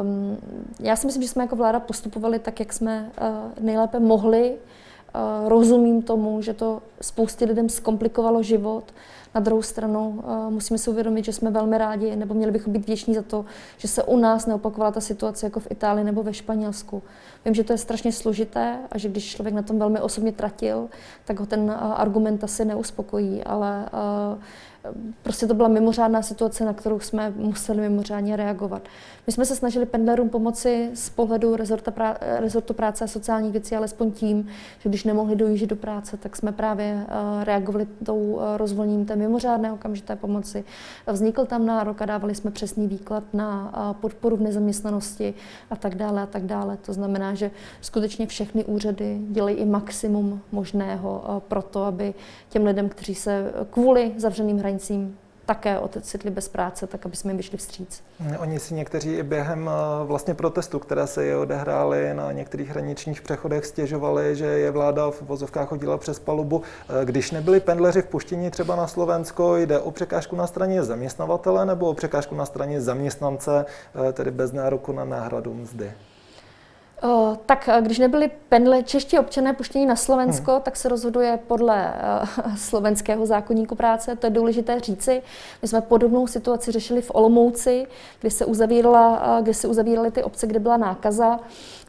Um, 0.01 0.37
já 0.81 0.97
si 0.97 1.07
myslím, 1.07 1.23
že 1.23 1.29
jsme 1.29 1.45
jako 1.45 1.57
vláda 1.57 1.81
postupovali 1.81 2.39
tak, 2.39 2.61
jak 2.61 2.73
jsme 2.73 3.11
uh, 3.21 3.65
nejlépe 3.65 4.01
mohli. 4.01 4.57
Uh, 5.15 5.49
rozumím 5.49 6.03
tomu, 6.03 6.43
že 6.43 6.55
to 6.55 6.83
spoustě 7.01 7.45
lidem 7.45 7.69
zkomplikovalo 7.69 8.43
život. 8.43 8.85
Na 9.35 9.41
druhou 9.41 9.63
stranu 9.63 10.09
uh, 10.09 10.51
musíme 10.51 10.79
si 10.79 10.91
uvědomit, 10.91 11.25
že 11.25 11.33
jsme 11.33 11.51
velmi 11.51 11.79
rádi, 11.79 12.17
nebo 12.17 12.35
měli 12.35 12.53
bychom 12.53 12.73
být 12.73 12.83
vděční 12.83 13.15
za 13.15 13.23
to, 13.23 13.45
že 13.79 13.89
se 13.89 14.03
u 14.03 14.17
nás 14.17 14.47
neopakovala 14.47 14.93
ta 14.93 15.01
situace 15.01 15.47
jako 15.47 15.61
v 15.61 15.71
Itálii 15.71 16.05
nebo 16.05 16.23
ve 16.23 16.35
Španělsku. 16.35 17.03
Vím, 17.45 17.55
že 17.55 17.65
to 17.65 17.73
je 17.73 17.79
strašně 17.79 18.13
složité 18.13 18.79
a 18.93 18.99
že 18.99 19.09
když 19.09 19.37
člověk 19.37 19.55
na 19.55 19.63
tom 19.63 19.79
velmi 19.79 20.01
osobně 20.01 20.33
tratil, 20.33 20.89
tak 21.25 21.41
ho 21.41 21.47
ten 21.47 21.61
uh, 21.61 21.71
argument 21.81 22.45
asi 22.45 22.65
neuspokojí, 22.65 23.45
ale 23.45 23.89
prostě 25.23 25.47
to 25.47 25.55
byla 25.55 25.69
mimořádná 25.69 26.23
situace, 26.23 26.65
na 26.65 26.73
kterou 26.73 27.01
jsme 27.01 27.33
museli 27.37 27.81
mimořádně 27.81 28.37
reagovat. 28.37 28.83
My 29.27 29.33
jsme 29.33 29.45
se 29.45 29.57
snažili 29.57 29.87
pendlerům 29.87 30.29
pomoci 30.29 30.91
z 30.95 31.09
pohledu 31.09 31.55
prá- 31.55 32.17
rezortu 32.21 32.75
práce 32.75 33.05
a 33.05 33.07
sociálních 33.07 33.53
věcí, 33.53 33.77
alespoň 33.77 34.11
tím, 34.11 34.47
že 34.79 34.89
když 34.89 35.05
nemohli 35.05 35.37
dojíždět 35.37 35.71
do 35.71 35.77
práce, 35.77 36.17
tak 36.17 36.37
jsme 36.37 36.53
právě 36.53 36.95
uh, 36.95 37.45
reagovali 37.45 37.87
tou 38.05 38.19
uh, 38.19 38.43
rozvolněním 38.57 39.07
té 39.07 39.17
mimořádné 39.17 39.73
okamžité 39.73 40.17
pomoci. 40.17 40.65
Vznikl 41.07 41.45
tam 41.45 41.67
nárok 41.67 42.03
a 42.03 42.07
dávali 42.07 42.35
jsme 42.35 42.51
přesný 42.51 42.89
výklad 42.89 43.25
na 43.33 43.73
uh, 43.77 43.97
podporu 44.01 44.37
v 44.37 44.41
nezaměstnanosti 44.41 45.35
a 45.71 45.77
tak 45.77 45.95
dále 45.95 46.23
a 46.23 46.27
tak 46.27 46.43
dále. 46.43 46.77
To 46.77 46.93
znamená, 46.93 47.35
že 47.35 47.51
skutečně 47.81 48.27
všechny 48.27 48.65
úřady 48.65 49.19
dělají 49.29 49.57
i 49.57 49.65
maximum 49.65 50.41
možného 50.53 51.43
pro 51.49 51.63
to, 51.63 51.85
aby 51.85 52.15
těm 52.49 52.67
lidem, 52.67 52.89
kteří 52.89 53.15
se 53.15 53.53
kvůli 53.71 54.13
zavřeným 54.17 54.59
hranicím 54.59 54.74
také 55.47 55.79
ocitli 55.79 56.31
bez 56.31 56.49
práce, 56.49 56.87
tak 56.87 57.07
aby 57.07 57.17
jsme 57.17 57.31
jim 57.31 57.37
vyšli 57.37 57.59
vstříc. 57.59 58.03
Oni 58.39 58.59
si 58.61 58.75
někteří 58.75 59.13
i 59.13 59.23
během 59.23 59.71
eh, 59.71 60.05
vlastně 60.05 60.35
protestu, 60.35 60.79
které 60.79 61.07
se 61.07 61.25
je 61.25 61.37
odehrály 61.37 62.15
na 62.15 62.33
některých 62.33 62.69
hraničních 62.69 63.23
přechodech, 63.23 63.67
stěžovali, 63.67 64.37
že 64.37 64.45
je 64.45 64.71
vláda 64.71 65.11
v 65.11 65.23
vozovkách 65.23 65.71
hodila 65.71 65.99
přes 65.99 66.19
palubu. 66.19 66.63
Eh, 66.63 67.05
když 67.05 67.31
nebyli 67.31 67.61
pendleři 67.61 68.03
vpuštěni 68.03 68.51
třeba 68.51 68.77
na 68.77 68.87
Slovensko, 68.87 69.57
jde 69.57 69.79
o 69.81 69.91
překážku 69.91 70.37
na 70.37 70.47
straně 70.47 70.83
zaměstnavatele 70.83 71.67
nebo 71.67 71.89
o 71.89 71.95
překážku 71.95 72.35
na 72.35 72.47
straně 72.47 72.81
zaměstnance, 72.81 73.67
eh, 74.09 74.13
tedy 74.13 74.31
bez 74.31 74.53
nároku 74.53 74.93
na 74.93 75.05
náhradu 75.05 75.55
mzdy? 75.55 75.93
O, 77.03 77.39
tak 77.47 77.69
když 77.81 77.99
nebyli 77.99 78.31
pendle, 78.49 78.83
čeští 78.83 79.19
občané 79.19 79.53
puštění 79.53 79.87
na 79.87 79.97
Slovensko, 79.97 80.53
hmm. 80.53 80.61
tak 80.61 80.77
se 80.77 80.89
rozhoduje 80.89 81.39
podle 81.47 81.95
uh, 82.45 82.57
slovenského 82.57 83.27
zákonníku 83.27 83.75
práce. 83.75 84.17
To 84.17 84.27
je 84.27 84.31
důležité 84.31 84.81
říci. 84.81 85.23
My 85.63 85.69
jsme 85.69 85.81
podobnou 85.81 86.27
situaci 86.27 86.73
řešili 86.73 87.03
v 87.03 87.11
Olomouci, 87.15 87.87
kdy 88.21 88.31
se, 88.31 88.45
uzavírala, 88.45 89.37
uh, 89.39 89.43
kdy 89.43 89.55
se 89.55 89.69
uzavíraly 89.69 90.11
ty 90.11 90.23
obce, 90.23 90.47
kde 90.47 90.59
byla 90.59 90.77
nákaza 90.77 91.41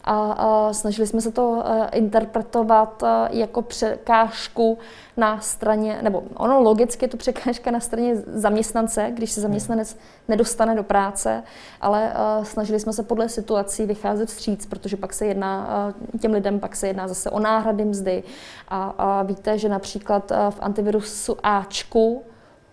a, 0.06 0.32
a 0.32 0.74
snažili 0.74 1.08
jsme 1.08 1.22
se 1.22 1.32
to 1.32 1.64
eh, 1.66 1.90
interpretovat 1.98 3.04
eh, 3.04 3.28
jako 3.32 3.62
překážku 3.62 4.78
na 5.18 5.40
straně, 5.42 6.00
nebo 6.02 6.24
ono 6.36 6.60
logicky 6.62 7.06
je 7.06 7.10
to 7.10 7.18
překážka 7.18 7.72
na 7.72 7.80
straně 7.80 8.16
zaměstnance, 8.16 9.12
když 9.14 9.32
se 9.32 9.42
zaměstnanec 9.42 9.98
nedostane 10.28 10.76
do 10.76 10.84
práce, 10.84 11.44
ale 11.82 12.14
uh, 12.38 12.44
snažili 12.44 12.80
jsme 12.80 12.94
se 12.94 13.04
podle 13.04 13.30
situací 13.30 13.86
vycházet 13.86 14.30
vstříc, 14.30 14.66
protože 14.66 14.98
pak 14.98 15.14
se 15.14 15.26
jedná, 15.26 15.94
těm 16.22 16.34
lidem 16.34 16.60
pak 16.60 16.76
se 16.76 16.88
jedná 16.88 17.08
zase 17.08 17.30
o 17.30 17.40
náhrady 17.40 17.86
mzdy. 17.86 18.24
A, 18.68 18.84
a 18.98 19.24
víte, 19.24 19.58
že 19.58 19.70
například 19.70 20.32
v 20.50 20.58
antivirusu 20.60 21.38
Ačku 21.44 22.24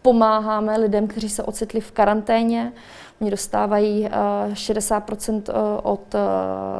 pomáháme 0.02 0.78
lidem, 0.78 1.06
kteří 1.06 1.28
se 1.28 1.42
ocitli 1.42 1.80
v 1.80 1.92
karanténě, 1.92 2.72
Oni 3.22 3.30
dostávají 3.30 4.08
60 4.54 5.10
eh, 5.10 5.32
eh, 5.48 5.52
od 5.82 6.14
eh, 6.14 6.18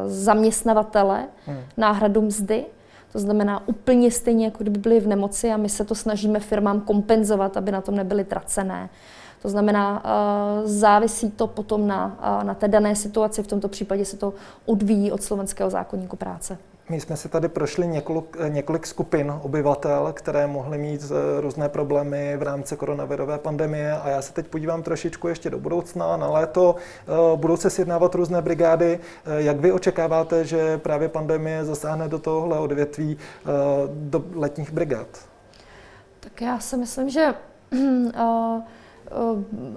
zaměstnavatele 0.07 1.25
hmm. 1.47 1.59
náhradu 1.77 2.23
mzdy. 2.23 2.65
To 3.13 3.19
znamená 3.19 3.69
úplně 3.69 4.11
stejně, 4.11 4.45
jako 4.45 4.59
kdyby 4.65 4.79
byli 4.79 5.01
v 5.01 5.07
nemoci 5.07 5.51
a 5.51 5.57
my 5.57 5.69
se 5.69 5.85
to 5.85 5.95
snažíme 5.95 6.41
firmám 6.41 6.81
kompenzovat, 6.81 7.57
aby 7.57 7.73
na 7.73 7.81
tom 7.81 7.97
nebyly 7.97 8.25
tracené. 8.25 8.89
To 9.43 9.49
znamená, 9.49 10.03
závisí 10.65 11.31
to 11.31 11.47
potom 11.47 11.87
na, 11.87 12.19
na 12.43 12.55
té 12.55 12.69
dané 12.69 12.97
situaci, 12.97 13.43
v 13.43 13.47
tomto 13.47 13.69
případě 13.69 14.05
se 14.05 14.17
to 14.17 14.35
odvíjí 14.67 15.13
od 15.13 15.23
slovenského 15.23 15.71
zákonníku 15.71 16.17
práce. 16.17 16.59
My 16.93 17.01
jsme 17.01 17.17
si 17.17 17.29
tady 17.29 17.49
prošli 17.49 17.87
několik, 17.87 18.37
několik 18.49 18.87
skupin 18.87 19.35
obyvatel, 19.43 20.13
které 20.13 20.47
mohly 20.47 20.79
mít 20.79 21.03
eh, 21.05 21.41
různé 21.41 21.69
problémy 21.69 22.37
v 22.37 22.43
rámci 22.43 22.77
koronavirové 22.77 23.39
pandemie 23.39 23.93
a 23.93 24.09
já 24.09 24.23
se 24.23 24.33
teď 24.33 24.47
podívám 24.47 24.83
trošičku 24.83 25.29
ještě 25.29 25.51
do 25.51 25.59
budoucna, 25.59 26.17
na 26.17 26.31
léto. 26.31 26.77
Eh, 26.77 27.37
budou 27.37 27.57
se 27.57 27.71
sjednávat 27.71 28.15
různé 28.15 28.43
brigády. 28.43 29.01
Eh, 29.25 29.43
jak 29.43 29.61
vy 29.61 29.73
očekáváte, 29.73 30.45
že 30.45 30.79
právě 30.79 31.09
pandemie 31.09 31.65
zasáhne 31.65 32.09
do 32.09 32.19
tohohle 32.19 32.59
odvětví 32.59 33.19
do 33.93 34.25
letních 34.35 34.73
brigád? 34.73 35.09
Tak 36.21 36.41
já 36.41 36.61
si 36.61 36.77
myslím, 36.77 37.11
že 37.11 37.35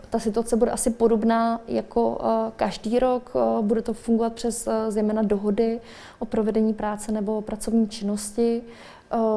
ta 0.09 0.19
situace 0.19 0.55
bude 0.55 0.71
asi 0.71 0.89
podobná 0.89 1.61
jako 1.67 2.21
eh, 2.21 2.51
každý 2.55 2.99
rok. 2.99 3.31
Eh, 3.35 3.61
bude 3.61 3.81
to 3.81 3.93
fungovat 3.93 4.33
přes 4.33 4.67
zejména 4.89 5.21
dohody 5.21 5.81
o 6.19 6.25
provedení 6.25 6.73
práce 6.73 7.11
nebo 7.11 7.41
pracovní 7.41 7.89
činnosti. 7.89 8.61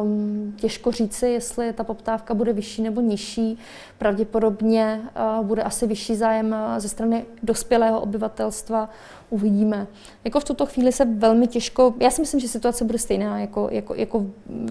Um, 0.03 0.55
těžko 0.57 0.93
říci, 0.93 1.27
jestli 1.27 1.73
ta 1.73 1.85
poptávka 1.85 2.35
bude 2.35 2.53
vyšší 2.53 2.83
nebo 2.83 3.01
nižší. 3.01 3.59
Pravděpodobně 3.99 5.01
bude 5.43 5.63
asi 5.63 5.87
vyšší 5.87 6.17
zájem 6.17 6.57
ze 6.79 6.89
strany 6.89 7.25
dospělého 7.43 8.01
obyvatelstva. 8.01 8.89
Uvidíme. 9.31 9.87
Jako 10.25 10.41
v 10.41 10.45
tuto 10.45 10.67
chvíli 10.67 10.93
se 10.93 11.05
velmi 11.05 11.47
těžko, 11.47 11.95
já 12.01 12.11
si 12.11 12.21
myslím, 12.21 12.41
že 12.41 12.49
situace 12.49 12.85
bude 12.85 12.99
stejná 12.99 13.41
jako, 13.41 13.69
jako, 13.73 13.95
jako 13.95 14.21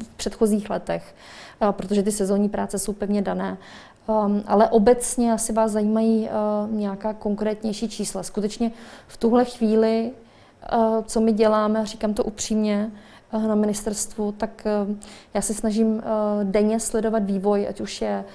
v 0.03 0.09
předchozích 0.17 0.69
letech, 0.69 1.15
protože 1.71 2.03
ty 2.03 2.11
sezónní 2.11 2.49
práce 2.49 2.79
jsou 2.79 2.93
pevně 2.93 3.21
dané. 3.21 3.57
Um, 4.07 4.43
ale 4.47 4.69
obecně 4.69 5.33
asi 5.33 5.53
vás 5.53 5.71
zajímají 5.71 6.29
uh, 6.29 6.71
nějaká 6.71 7.13
konkrétnější 7.13 7.89
čísla. 7.89 8.23
Skutečně 8.23 8.71
v 9.07 9.17
tuhle 9.17 9.45
chvíli, 9.45 10.11
uh, 10.73 11.03
co 11.03 11.21
my 11.21 11.31
děláme, 11.31 11.79
a 11.79 11.83
říkám 11.83 12.13
to 12.13 12.23
upřímně, 12.23 12.91
uh, 13.33 13.47
na 13.47 13.55
ministerstvu, 13.55 14.31
tak 14.31 14.67
uh, 14.87 14.95
já 15.33 15.41
se 15.41 15.53
snažím 15.53 15.93
uh, 15.93 16.01
denně 16.43 16.79
sledovat 16.79 17.23
vývoj, 17.23 17.67
ať 17.69 17.81
už 17.81 18.01
je 18.01 18.25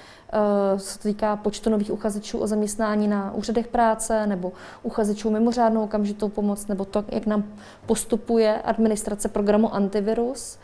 co 0.77 0.85
se 0.85 0.99
týká 0.99 1.35
počtu 1.35 1.69
nových 1.69 1.91
uchazečů 1.91 2.37
o 2.37 2.47
zaměstnání 2.47 3.07
na 3.07 3.33
úřadech 3.33 3.67
práce 3.67 4.27
nebo 4.27 4.51
uchazečů 4.83 5.29
mimořádnou 5.29 5.83
okamžitou 5.83 6.29
pomoc, 6.29 6.67
nebo 6.67 6.85
to, 6.85 7.05
jak 7.09 7.25
nám 7.25 7.43
postupuje 7.85 8.61
administrace 8.61 9.29
programu 9.29 9.73
Antivirus. 9.73 10.57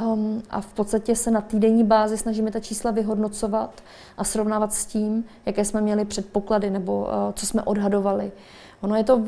Um, 0.00 0.42
a 0.50 0.60
v 0.60 0.72
podstatě 0.72 1.16
se 1.16 1.30
na 1.30 1.40
týdenní 1.40 1.84
bázi 1.84 2.16
snažíme 2.16 2.50
ta 2.50 2.60
čísla 2.60 2.90
vyhodnocovat 2.90 3.82
a 4.18 4.24
srovnávat 4.24 4.72
s 4.72 4.86
tím, 4.86 5.24
jaké 5.46 5.64
jsme 5.64 5.80
měli 5.80 6.04
předpoklady 6.04 6.70
nebo 6.70 7.00
uh, 7.00 7.32
co 7.34 7.46
jsme 7.46 7.62
odhadovali. 7.62 8.32
Ono 8.80 8.96
je 8.96 9.04
to, 9.04 9.16
uh, 9.16 9.24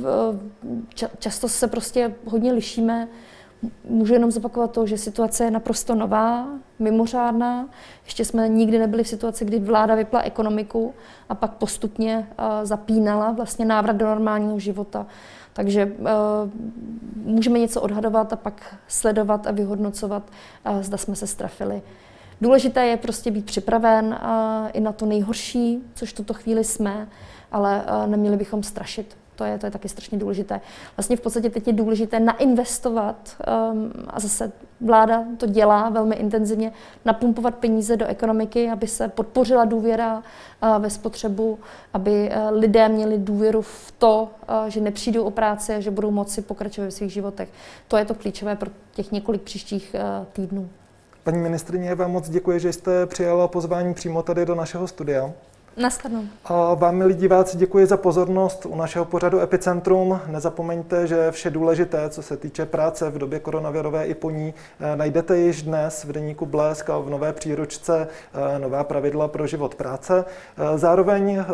ča- 0.95 1.11
často 1.19 1.49
se 1.49 1.67
prostě 1.67 2.15
hodně 2.25 2.53
lišíme. 2.53 3.09
Můžu 3.85 4.13
jenom 4.13 4.31
zopakovat 4.31 4.71
to, 4.71 4.87
že 4.87 4.99
situace 4.99 5.45
je 5.45 5.51
naprosto 5.51 5.95
nová, 5.95 6.47
mimořádná. 6.79 7.69
Ještě 8.05 8.25
jsme 8.25 8.49
nikdy 8.49 8.79
nebyli 8.79 9.05
v 9.05 9.09
situaci, 9.09 9.45
kdy 9.45 9.59
vláda 9.59 9.95
vypla 9.95 10.21
ekonomiku 10.21 10.95
a 11.29 11.35
pak 11.35 11.53
postupně 11.53 12.29
uh, 12.39 12.45
zapínala 12.63 13.33
vlastně 13.33 13.65
návrat 13.65 13.97
do 13.97 14.07
normálního 14.07 14.59
života. 14.59 15.07
Takže 15.59 15.87
uh, 15.87 16.07
můžeme 17.15 17.59
něco 17.59 17.81
odhadovat 17.81 18.33
a 18.33 18.37
pak 18.37 18.77
sledovat 18.89 19.47
a 19.47 19.51
vyhodnocovat, 19.51 20.23
uh, 20.71 20.83
zda 20.83 20.97
jsme 20.97 21.17
se 21.17 21.27
strafili. 21.27 21.83
Důležité 22.41 22.87
je 22.87 22.97
prostě 22.97 23.31
být 23.31 23.47
připraven 23.47 24.07
uh, 24.07 24.69
i 24.73 24.81
na 24.81 24.93
to 24.93 25.07
nejhorší, 25.07 25.83
což 25.95 26.13
v 26.13 26.17
tuto 26.17 26.35
chvíli 26.35 26.65
jsme, 26.65 27.09
ale 27.53 27.83
uh, 27.83 28.11
neměli 28.11 28.37
bychom 28.37 28.63
strašit. 28.63 29.17
To 29.39 29.45
je, 29.45 29.59
to 29.59 29.67
je 29.67 29.71
taky 29.71 29.89
strašně 29.89 30.19
důležité. 30.19 30.61
Vlastně 30.97 31.17
v 31.17 31.21
podstatě 31.21 31.51
teď 31.51 31.67
je 31.67 31.73
důležité 31.73 32.21
nainvestovat 32.21 33.37
um, 33.73 33.93
a 34.07 34.21
zase 34.21 34.53
vláda 34.81 35.25
to 35.37 35.47
dělá 35.47 35.89
velmi 35.89 36.17
intenzivně, 36.17 36.73
napumpovat 37.05 37.55
peníze 37.55 37.97
do 37.97 38.07
ekonomiky, 38.07 38.71
aby 38.71 38.87
se 38.87 39.09
podpořila 39.09 39.65
důvěra 39.65 40.17
uh, 40.17 40.79
ve 40.83 40.91
spotřebu, 40.91 41.59
aby 41.95 42.31
uh, 42.31 42.59
lidé 42.59 42.89
měli 42.89 43.19
důvěru 43.19 43.63
v 43.63 43.95
to, 43.99 44.23
uh, 44.63 44.69
že 44.69 44.81
nepřijdou 44.81 45.25
o 45.25 45.31
práci 45.31 45.75
a 45.75 45.81
že 45.81 45.91
budou 45.91 46.11
moci 46.11 46.43
pokračovat 46.43 46.85
ve 46.85 46.91
svých 46.91 47.13
životech. 47.13 47.49
To 47.89 47.97
je 47.97 48.05
to 48.05 48.15
klíčové 48.15 48.57
pro 48.57 48.71
těch 48.93 49.13
několik 49.13 49.43
příštích 49.43 49.97
uh, 50.21 50.27
týdnů. 50.33 50.69
Paní 51.25 51.39
ministrině, 51.39 51.95
vám 51.95 52.11
moc 52.11 52.29
děkuji, 52.29 52.61
že 52.61 52.73
jste 52.73 53.07
přijala 53.07 53.49
pozvání 53.49 53.95
přímo 53.95 54.23
tady 54.23 54.47
do 54.47 54.55
našeho 54.55 54.87
studia. 54.87 55.33
Naschledanou. 55.79 56.25
A 56.45 56.75
vám, 56.75 56.97
milí 56.97 57.15
diváci, 57.15 57.57
děkuji 57.57 57.87
za 57.87 57.97
pozornost 57.97 58.67
u 58.67 58.77
našeho 58.77 59.05
pořadu 59.05 59.41
Epicentrum. 59.41 60.21
Nezapomeňte, 60.27 61.07
že 61.07 61.31
vše 61.31 61.51
důležité, 61.51 62.11
co 62.11 62.23
se 62.23 62.37
týče 62.37 62.67
práce 62.67 63.11
v 63.11 63.19
době 63.19 63.41
koronavirové 63.41 64.07
i 64.07 64.15
po 64.15 64.31
ní, 64.31 64.55
eh, 64.81 64.97
najdete 64.97 65.39
již 65.39 65.63
dnes 65.63 66.05
v 66.05 66.13
deníku 66.13 66.47
Blesk 66.47 66.91
a 66.91 66.99
v 66.99 67.11
nové 67.11 67.33
příručce 67.33 68.09
eh, 68.09 68.59
Nová 68.59 68.85
pravidla 68.85 69.29
pro 69.29 69.47
život 69.47 69.75
práce. 69.75 70.25
Eh, 70.25 70.79
zároveň 70.79 71.45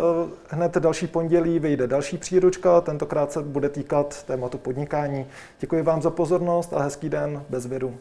hned 0.48 0.76
další 0.76 1.06
pondělí 1.06 1.58
vyjde 1.58 1.86
další 1.86 2.18
příručka, 2.18 2.80
tentokrát 2.80 3.32
se 3.32 3.42
bude 3.42 3.68
týkat 3.68 4.22
tématu 4.22 4.58
podnikání. 4.58 5.26
Děkuji 5.60 5.82
vám 5.82 6.02
za 6.02 6.10
pozornost 6.10 6.72
a 6.72 6.82
hezký 6.82 7.08
den 7.08 7.42
bez 7.48 7.66
viru. 7.66 7.94